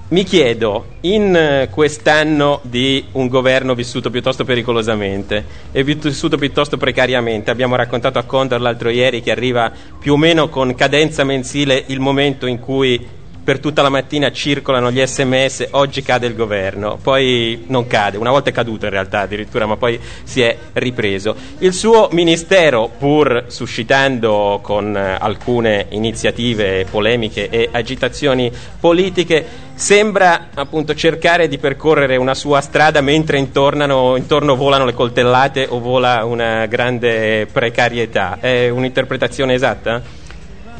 [0.09, 7.51] mi chiedo, in eh, quest'anno di un governo vissuto piuttosto pericolosamente e vissuto piuttosto precariamente,
[7.51, 11.99] abbiamo raccontato a Condor l'altro ieri che arriva più o meno con cadenza mensile il
[11.99, 13.05] momento in cui
[13.47, 18.33] per tutta la mattina circolano gli sms, oggi cade il governo, poi non cade, una
[18.33, 21.37] volta è caduto in realtà addirittura, ma poi si è ripreso.
[21.59, 30.97] Il suo ministero, pur suscitando con eh, alcune iniziative polemiche e agitazioni politiche, sembra appunto
[30.97, 36.67] cercare di percorrere una sua strada mentre intorno, intorno volano le coltellate o vola una
[36.67, 38.39] grande precarietà.
[38.41, 40.25] È un'interpretazione esatta?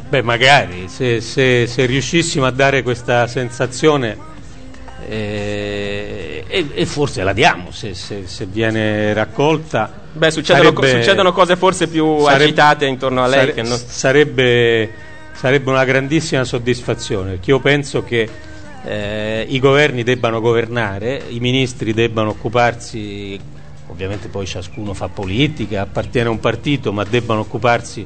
[0.09, 4.17] Beh, magari, se, se, se riuscissimo a dare questa sensazione,
[5.05, 9.91] eh, e, e, forse la diamo se, se, se viene raccolta.
[10.13, 13.49] Beh, succedono, sarebbe, succedono, cose forse più sarebbe, agitate intorno a lei.
[13.49, 13.75] Sare, no?
[13.75, 14.91] sarebbe,
[15.33, 18.29] sarebbe, una grandissima soddisfazione, perché io penso che
[18.85, 23.37] eh, i governi debbano governare, i ministri debbano occuparsi,
[23.87, 28.05] ovviamente poi ciascuno fa politica, appartiene a un partito, ma debbano occuparsi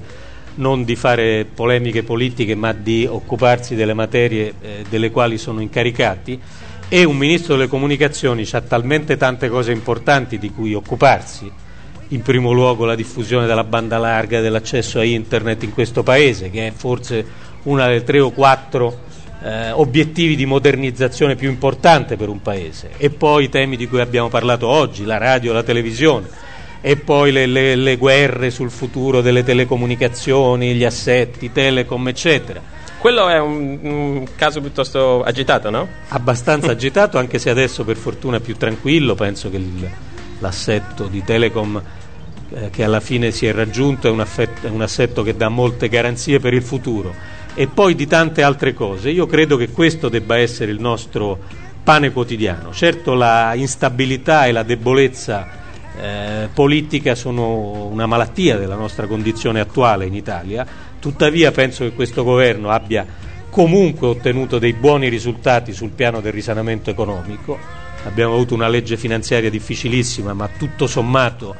[0.56, 6.39] non di fare polemiche politiche, ma di occuparsi delle materie eh, delle quali sono incaricati.
[6.89, 11.49] E un ministro delle comunicazioni ha talmente tante cose importanti di cui occuparsi,
[12.10, 16.68] in primo luogo la diffusione della banda larga dell'accesso a internet in questo paese, che
[16.68, 17.26] è forse
[17.64, 19.04] una delle tre o quattro
[19.41, 24.02] eh, obiettivi di modernizzazione più importante per un paese, e poi i temi di cui
[24.02, 26.28] abbiamo parlato oggi, la radio, la televisione,
[26.82, 32.61] e poi le, le, le guerre sul futuro delle telecomunicazioni, gli assetti, telecom, eccetera.
[32.97, 35.88] Quello è un, un, caso piuttosto agitato, no?
[36.09, 39.89] Abbastanza agitato, anche se adesso per fortuna più tranquillo, penso che il,
[40.39, 41.82] l'assetto di Telecom
[42.53, 45.49] eh, che alla fine si è raggiunto è un, affetto, è un assetto che dà
[45.49, 47.13] molte garanzie per il futuro
[47.53, 49.09] e poi di tante altre cose.
[49.09, 51.39] Io credo che questo debba essere il nostro
[51.84, 52.73] pane quotidiano.
[52.73, 55.59] Certo la instabilità e la debolezza
[55.99, 60.65] eh, politica sono una malattia della nostra condizione attuale in Italia,
[60.99, 63.05] tuttavia penso che questo governo abbia
[63.49, 67.57] comunque ottenuto dei buoni risultati sul piano del risanamento economico.
[68.05, 71.53] Abbiamo avuto una legge finanziaria difficilissima, ma tutto sommato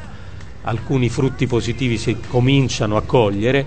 [0.64, 3.66] alcuni frutti positivi si cominciano a cogliere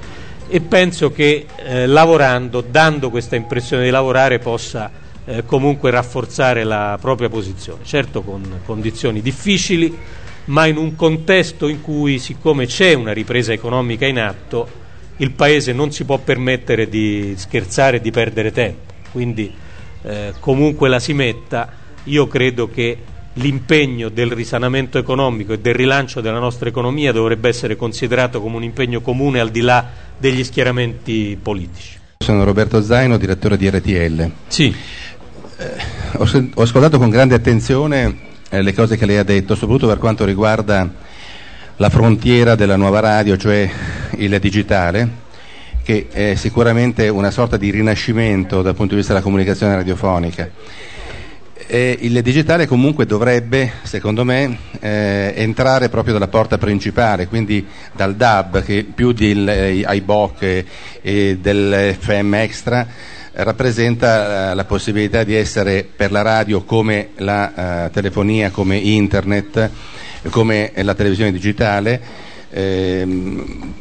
[0.48, 4.90] e penso che eh, lavorando, dando questa impressione di lavorare, possa
[5.24, 9.96] eh, comunque rafforzare la propria posizione, certo con condizioni difficili,
[10.46, 14.82] ma in un contesto in cui, siccome c'è una ripresa economica in atto,
[15.18, 18.92] il Paese non si può permettere di scherzare e di perdere tempo.
[19.12, 19.52] Quindi
[20.02, 21.72] eh, comunque la si metta,
[22.04, 22.98] io credo che
[23.34, 28.62] l'impegno del risanamento economico e del rilancio della nostra economia dovrebbe essere considerato come un
[28.62, 29.88] impegno comune al di là
[30.18, 31.98] degli schieramenti politici.
[32.18, 34.30] Sono Roberto Zaino, direttore di RTL.
[34.46, 34.74] Sì.
[35.56, 39.88] Eh, ho, ho, ascoltato con grande attenzione eh, le cose che lei ha detto, soprattutto
[39.88, 40.88] per quanto riguarda
[41.76, 43.68] la frontiera della nuova radio, cioè
[44.16, 45.22] il digitale,
[45.82, 50.48] che è sicuramente una sorta di rinascimento dal punto di vista della comunicazione radiofonica.
[51.66, 58.14] Eh, il digitale comunque dovrebbe, secondo me, eh, entrare proprio dalla porta principale, quindi dal
[58.14, 60.64] DAB, che più dell'IBOC eh,
[61.02, 62.86] e, e dell'FM Extra
[63.34, 69.70] rappresenta eh, la possibilità di essere per la radio come la uh, telefonia, come internet,
[70.30, 72.00] come la televisione digitale.
[72.50, 73.72] Ehm,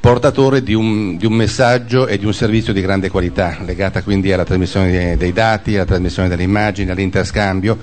[0.00, 4.32] portatore di un, di un, messaggio e di un servizio di grande qualità, legata quindi
[4.32, 7.76] alla trasmissione dei, dei dati, alla trasmissione delle immagini, all'interscambio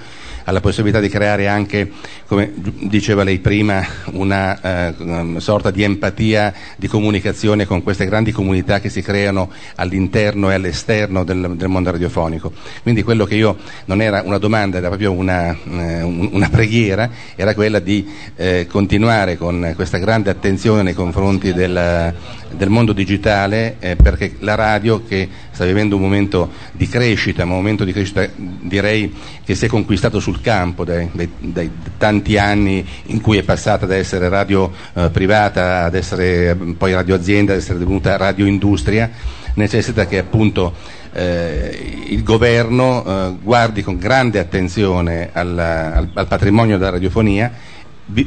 [0.46, 1.92] alla possibilità di creare anche,
[2.28, 8.80] come diceva lei prima, una eh, sorta di empatia, di comunicazione con queste grandi comunità
[8.80, 12.52] che si creano all'interno e all'esterno del, del mondo radiofonico.
[12.82, 17.54] Quindi quello che io non era una domanda, era proprio una, eh, una preghiera, era
[17.54, 22.14] quella di eh, continuare con questa grande attenzione nei confronti del,
[22.56, 27.50] del mondo digitale eh, perché la radio che sta vivendo un momento di crescita, un
[27.50, 29.14] momento di crescita direi
[29.46, 33.86] che si è conquistato sul campo dai, dai, dai tanti anni in cui è passata
[33.86, 39.10] da essere radio eh, privata ad essere poi radio azienda, ad essere divenuta radio industria,
[39.54, 40.74] necessita che appunto
[41.14, 47.52] eh, il governo eh, guardi con grande attenzione al, al, al patrimonio della radiofonia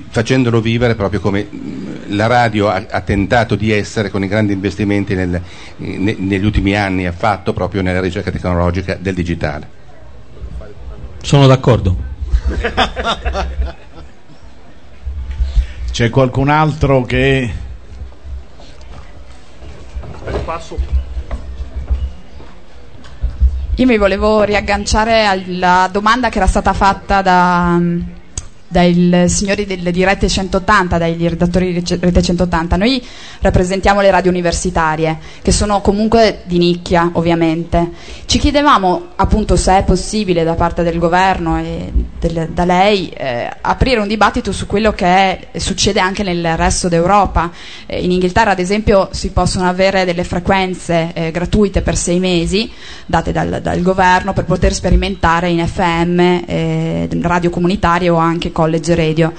[0.09, 1.47] facendolo vivere proprio come
[2.09, 5.41] la radio ha, ha, tentato di essere con i grandi investimenti nel,
[5.77, 9.69] ne, negli ultimi anni ha fatto proprio nella ricerca tecnologica del digitale.
[11.23, 11.97] Sono d'accordo.
[15.91, 17.53] C'è qualcun altro che...
[23.79, 27.79] Io mi volevo riagganciare alla domanda che era stata fatta da
[28.69, 32.77] dai signori del, di Rete 180, dai redattori di Rete 180.
[32.77, 33.03] Noi
[33.41, 37.91] rappresentiamo le radio universitarie, che sono comunque di nicchia, ovviamente.
[38.27, 43.51] Ci chiedevamo appunto se è possibile da parte del governo e del, da lei eh,
[43.61, 47.51] aprire un dibattito su quello che è, succede anche nel resto d'Europa.
[47.87, 52.71] Eh, in Inghilterra, ad esempio, si possono avere delle frequenze eh, gratuite per sei mesi,
[53.07, 58.95] date dal, dal, governo, per poter sperimentare in FM, eh, radio comunitarie o anche college
[58.95, 59.33] radio.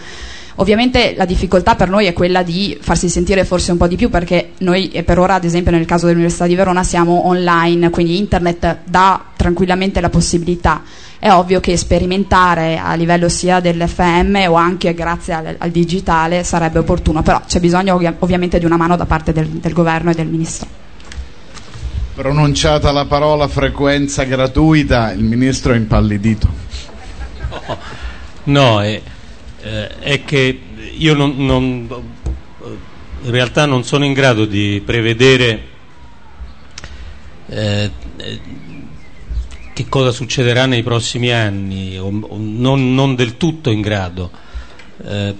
[0.59, 4.09] Ovviamente la difficoltà per noi è quella di farsi sentire forse un po' di più
[4.09, 8.79] perché noi per ora, ad esempio nel caso dell'Università di Verona, siamo online, quindi internet
[8.85, 10.81] dà tranquillamente la possibilità.
[11.19, 16.79] È ovvio che sperimentare a livello sia dell'FM o anche grazie al, al digitale sarebbe
[16.79, 20.13] opportuno, però c'è bisogno ovvia- ovviamente di una mano da parte del, del governo e
[20.15, 20.67] del ministro.
[22.15, 26.47] Pronunciata la parola frequenza gratuita, il ministro è impallidito.
[27.51, 27.77] No,
[28.47, 29.01] no è,
[29.61, 30.59] eh, è, che
[30.97, 31.87] io non, non,
[33.21, 35.67] in realtà non sono in grado di prevedere
[37.47, 37.91] eh,
[39.73, 44.31] che cosa succederà nei prossimi anni, non, non, del tutto in grado.
[45.03, 45.35] Eh,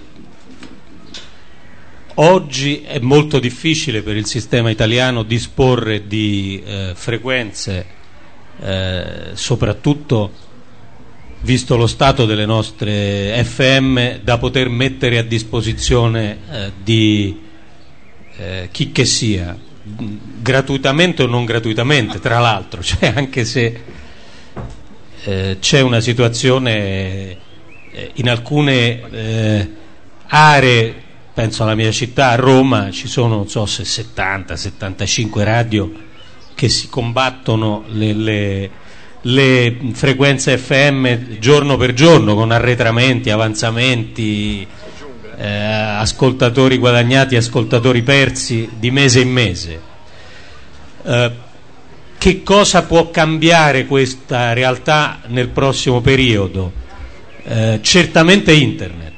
[2.14, 7.96] oggi è molto difficile per il sistema italiano disporre di eh, frequenze,
[9.34, 10.32] soprattutto
[11.40, 17.40] visto lo stato delle nostre FM, da poter mettere a disposizione eh, di
[18.36, 19.56] eh, chi che sia,
[20.40, 23.80] gratuitamente o non gratuitamente, tra l'altro, cioè anche se
[25.24, 27.36] eh, c'è una situazione
[27.90, 29.70] eh, in alcune eh,
[30.26, 30.94] aree,
[31.32, 36.06] penso alla mia città, a Roma, ci sono non so se 70-75 radio
[36.54, 38.70] che si combattono le, le,
[39.22, 44.66] le, frequenze FM giorno per giorno con arretramenti, avanzamenti,
[45.36, 49.80] eh, ascoltatori guadagnati, ascoltatori persi di mese in mese.
[51.04, 51.32] Eh,
[52.18, 56.72] che cosa può cambiare questa realtà nel prossimo periodo?
[57.44, 59.14] Eh, certamente internet,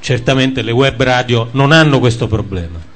[0.00, 2.94] certamente le web radio non hanno questo problema.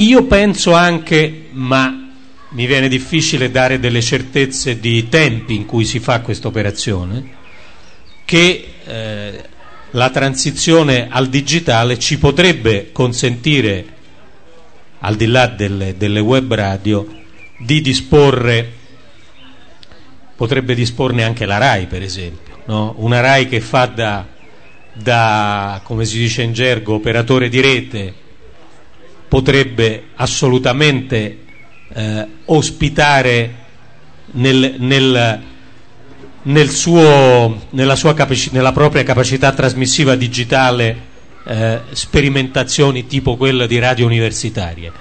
[0.00, 2.10] Io penso anche, ma
[2.52, 7.36] mi viene difficile dare delle certezze di tempi in cui si fa questa operazione,
[8.24, 9.44] che eh,
[9.90, 13.84] la transizione al digitale ci potrebbe consentire
[15.00, 17.06] al di là delle, delle web radio,
[17.58, 18.72] di disporre,
[20.34, 22.94] potrebbe disporne anche la RAI per esempio, no?
[22.96, 24.26] una RAI che fa da,
[24.94, 28.14] da, come si dice in gergo, operatore di rete,
[29.30, 31.38] potrebbe assolutamente
[31.94, 33.54] eh, ospitare
[34.32, 35.40] nel, nel,
[36.42, 40.96] nel suo, nella, capaci- nella propria capacità trasmissiva digitale
[41.44, 44.92] eh, sperimentazioni tipo quella di radio universitarie.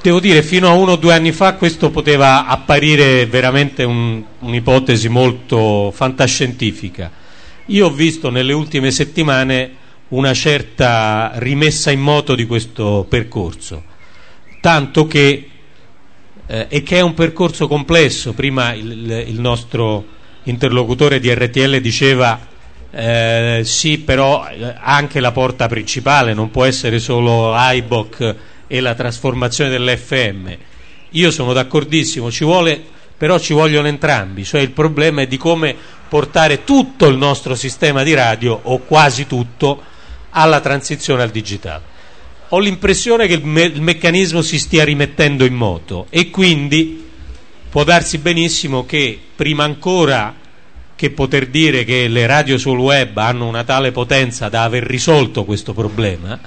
[0.00, 5.08] Devo dire, fino a uno o due anni fa questo poteva apparire veramente un, un'ipotesi
[5.08, 7.10] molto fantascientifica.
[7.66, 13.82] Io ho visto nelle ultime settimane una certa rimessa in moto di questo percorso,
[14.60, 15.48] tanto che,
[16.46, 22.56] eh, e che è un percorso complesso, prima il, il nostro interlocutore di RTL diceva
[22.90, 28.34] eh, sì, però eh, anche la porta principale non può essere solo iBook
[28.66, 30.56] e la trasformazione dell'FM.
[31.10, 32.82] Io sono d'accordissimo, ci vuole,
[33.16, 35.74] però ci vogliono entrambi, cioè il problema è di come
[36.08, 39.82] portare tutto il nostro sistema di radio, o quasi tutto,
[40.38, 41.96] alla transizione al digitale.
[42.50, 47.06] Ho l'impressione che il, me- il meccanismo si stia rimettendo in moto e quindi
[47.68, 50.34] può darsi benissimo che prima ancora
[50.94, 55.44] che poter dire che le radio sul web hanno una tale potenza da aver risolto
[55.44, 56.38] questo problema,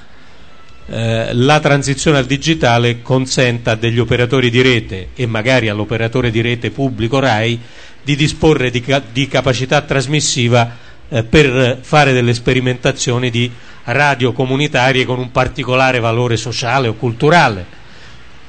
[0.87, 6.71] eh, la transizione al digitale consenta degli operatori di rete e magari all'operatore di rete
[6.71, 7.59] pubblico RAI
[8.03, 13.51] di disporre di, ca- di capacità trasmissiva eh, per fare delle sperimentazioni di
[13.83, 17.79] radio comunitarie con un particolare valore sociale o culturale.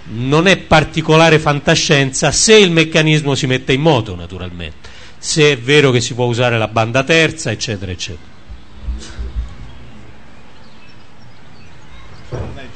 [0.04, 4.90] Non è particolare fantascienza se il meccanismo si mette in moto, naturalmente
[5.22, 8.30] se è vero che si può usare la banda terza, eccetera, eccetera.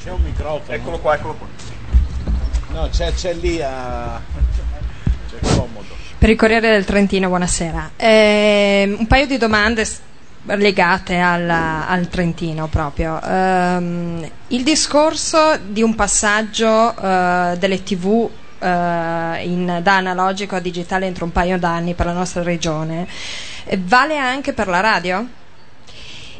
[0.01, 0.77] C'è un microfono.
[0.77, 1.47] Eccolo qua, eccolo qua.
[2.69, 4.21] No, c'è, c'è lì a...
[5.29, 5.96] C'è comodo.
[6.19, 7.91] Per il Corriere del Trentino, buonasera.
[7.95, 9.87] Eh, un paio di domande
[10.45, 13.19] legate alla, al Trentino proprio.
[13.21, 21.05] Um, il discorso di un passaggio uh, delle tv eh, in, da analogico a digitale
[21.05, 23.07] entro un paio d'anni per la nostra regione,
[23.65, 25.23] eh, vale anche per la radio?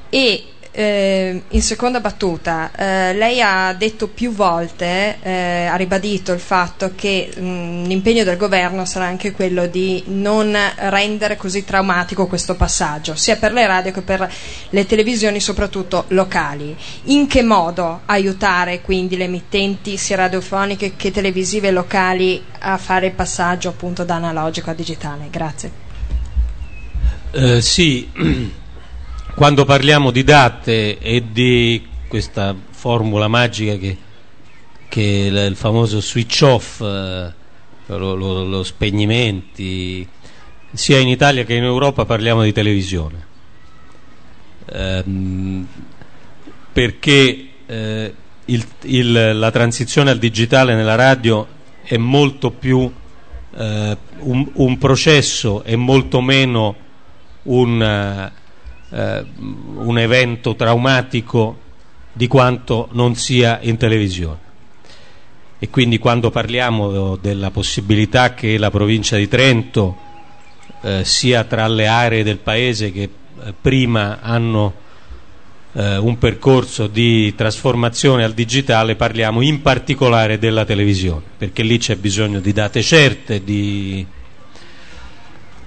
[0.10, 0.46] E
[0.78, 6.92] eh, in seconda battuta, eh, lei ha detto più volte, eh, ha ribadito il fatto
[6.94, 13.16] che mh, l'impegno del governo sarà anche quello di non rendere così traumatico questo passaggio,
[13.16, 14.32] sia per le radio che per
[14.70, 16.78] le televisioni, soprattutto locali.
[17.06, 23.14] In che modo aiutare quindi le emittenti sia radiofoniche che televisive locali a fare il
[23.14, 25.28] passaggio appunto da analogico a digitale?
[25.32, 25.72] Grazie.
[27.32, 28.08] Eh, sì
[29.38, 33.96] quando parliamo di date e di questa formula magica che,
[34.90, 37.32] che il famoso switch off, eh,
[37.86, 40.08] lo, lo, lo, spegnimenti,
[40.74, 43.28] sia in Italia che in Europa parliamo di televisione.
[44.74, 45.68] Ehm,
[46.74, 48.14] perché eh,
[48.46, 51.48] il, il, la transizione al digitale nella radio
[51.84, 52.92] è molto più
[53.56, 56.76] eh, un, un, processo e molto meno
[57.44, 58.32] un,
[58.90, 59.26] eh,
[59.76, 61.66] un evento traumatico
[62.14, 64.46] di quanto non sia in televisione.
[65.60, 69.98] E quindi quando parliamo della possibilità che la provincia di Trento
[70.82, 74.86] eh, sia tra le aree del paese che eh, prima hanno
[75.74, 81.96] eh, un percorso di trasformazione al digitale, parliamo in particolare della televisione, perché lì c'è
[81.96, 84.06] bisogno di date certe, di...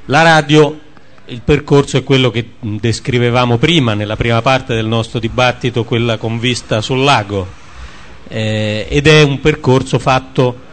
[0.07, 0.81] La radio,
[1.31, 6.41] il percorso è quello che descrivevamo prima, nella prima parte del nostro dibattito, quella con
[6.41, 7.47] vista sul lago,
[8.28, 10.68] eh, ed è un percorso fatto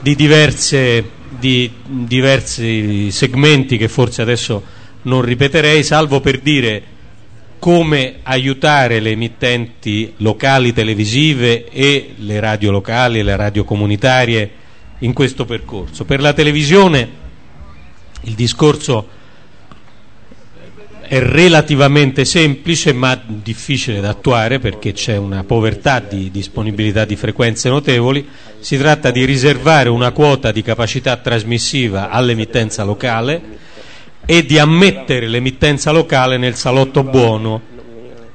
[0.00, 4.62] di, diverse, di diversi segmenti che forse adesso
[5.02, 6.82] non ripeterei, salvo per dire
[7.58, 14.50] come aiutare le emittenti locali televisive e le radio locali e le radio comunitarie
[15.00, 16.06] in questo percorso.
[16.06, 17.18] Per la televisione
[18.22, 19.18] il discorso
[21.10, 27.68] è relativamente semplice ma difficile da attuare perché c'è una povertà di disponibilità di frequenze
[27.68, 28.28] notevoli.
[28.60, 33.42] Si tratta di riservare una quota di capacità trasmissiva all'emittenza locale
[34.24, 37.60] e di ammettere l'emittenza locale nel salotto buono,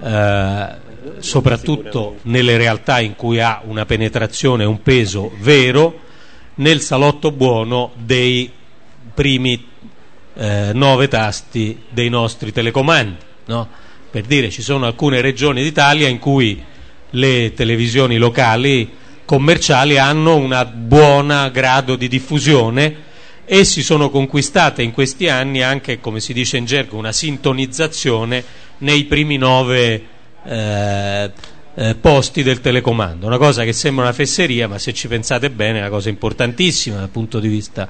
[0.04, 0.68] eh,
[1.20, 6.02] soprattutto nelle realtà in cui ha una penetrazione e un peso vero,
[6.56, 8.52] nel salotto buono dei
[9.14, 9.66] primi
[10.36, 13.24] eh, nove tasti dei nostri telecomandi.
[13.46, 13.68] No?
[14.10, 16.64] Per dire, ci sono alcune regioni d'Italia in cui
[17.12, 18.90] le televisioni locali
[19.26, 23.04] commerciali hanno un buon grado di diffusione
[23.46, 28.44] e si sono conquistate in questi anni anche, come si dice in gergo, una sintonizzazione
[28.80, 30.04] nei primi nove
[30.44, 31.32] eh,
[31.76, 33.28] eh, posti del telecomando.
[33.28, 36.98] Una cosa che sembra una fesseria, ma se ci pensate bene è una cosa importantissima
[36.98, 37.88] dal punto di vista.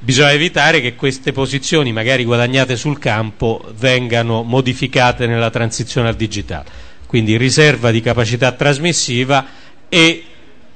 [0.00, 6.86] Bisogna evitare che queste posizioni, magari guadagnate sul campo, vengano modificate nella transizione al digitale.
[7.06, 9.46] Quindi riserva di capacità trasmissiva
[9.88, 10.24] e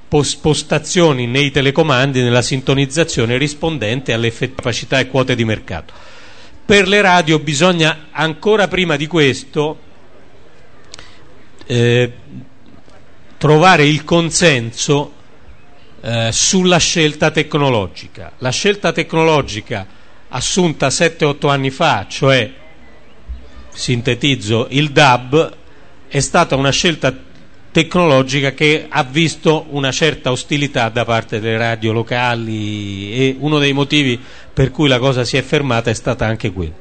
[0.09, 5.95] postazioni nei telecomandi nella sintonizzazione rispondente alle capacità e quote di mercato.
[6.67, 9.79] Per le radio bisogna ancora prima di questo
[11.67, 12.13] eh,
[13.39, 15.13] trovare il consenso
[16.03, 18.33] eh, sulla scelta tecnologica.
[18.39, 19.87] La scelta tecnologica
[20.29, 22.51] assunta 7-8 anni fa, cioè
[23.71, 25.57] sintetizzo il DAB,
[26.09, 27.17] è stata una scelta
[27.71, 33.73] tecnologica che ha visto una certa ostilità da parte delle radio locali e uno dei
[33.73, 34.21] motivi
[34.53, 36.75] per cui la cosa si è fermata è stata anche quella.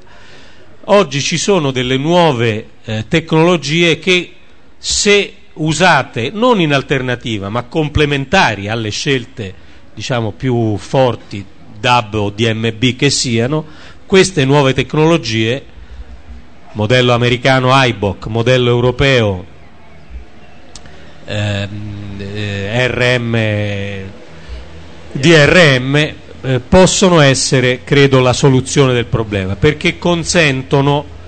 [0.85, 4.33] Oggi ci sono delle nuove eh, tecnologie che
[4.77, 9.53] se usate non in alternativa ma complementari alle scelte
[9.93, 11.45] diciamo più forti
[11.81, 13.65] DAB o DMB che siano,
[14.05, 15.65] queste nuove tecnologie,
[16.73, 19.45] modello americano iBook, modello europeo
[21.25, 24.09] ehm, eh, RM,
[25.11, 25.95] DRM
[26.43, 31.19] eh, possono essere, credo, la soluzione del problema perché consentono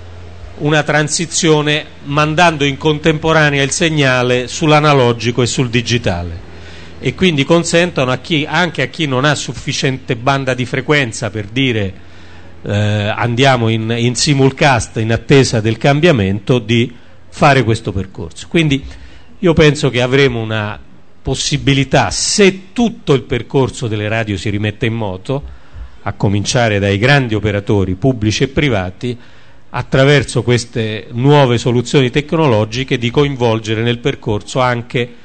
[0.58, 6.52] una transizione mandando in contemporanea il segnale sull'analogico e sul digitale
[7.00, 11.48] e quindi consentono a chi, anche a chi non ha sufficiente banda di frequenza per
[11.48, 11.94] dire
[12.62, 16.96] eh, andiamo in, in simulcast in attesa del cambiamento di
[17.28, 18.48] fare questo percorso.
[18.48, 18.86] Quindi
[19.40, 20.80] io penso che avremo una
[21.22, 25.44] possibilità, se tutto il percorso delle radio si rimette in moto,
[26.04, 29.18] a cominciare dai grandi operatori pubblici e privati,
[29.76, 35.16] attraverso queste nuove soluzioni tecnologiche, di coinvolgere nel percorso anche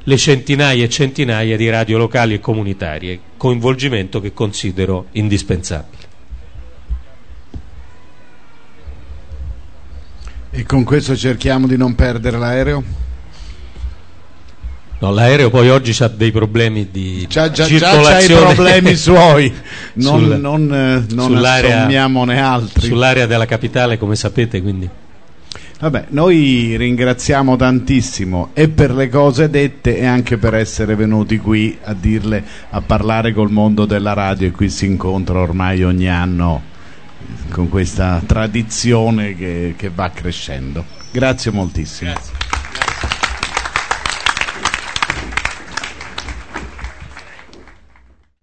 [0.00, 6.06] le centinaia e centinaia di radio locali e comunitarie, coinvolgimento che considero indispensabile.
[10.50, 13.07] E con questo cerchiamo di non perdere l'aereo?
[15.00, 18.26] No, l'aereo poi oggi ha dei problemi di c'ha già, circolazione.
[18.26, 19.52] Già i problemi suoi,
[19.94, 22.88] non, Sul, non, eh, non assommiamone altri.
[22.88, 24.88] Sull'area della capitale, come sapete, quindi.
[25.80, 31.78] Vabbè, noi ringraziamo tantissimo e per le cose dette e anche per essere venuti qui
[31.84, 36.62] a dirle, a parlare col mondo della radio e qui si incontra ormai ogni anno
[37.50, 40.84] con questa tradizione che, che va crescendo.
[41.12, 42.10] Grazie moltissimo.
[42.10, 42.37] Grazie.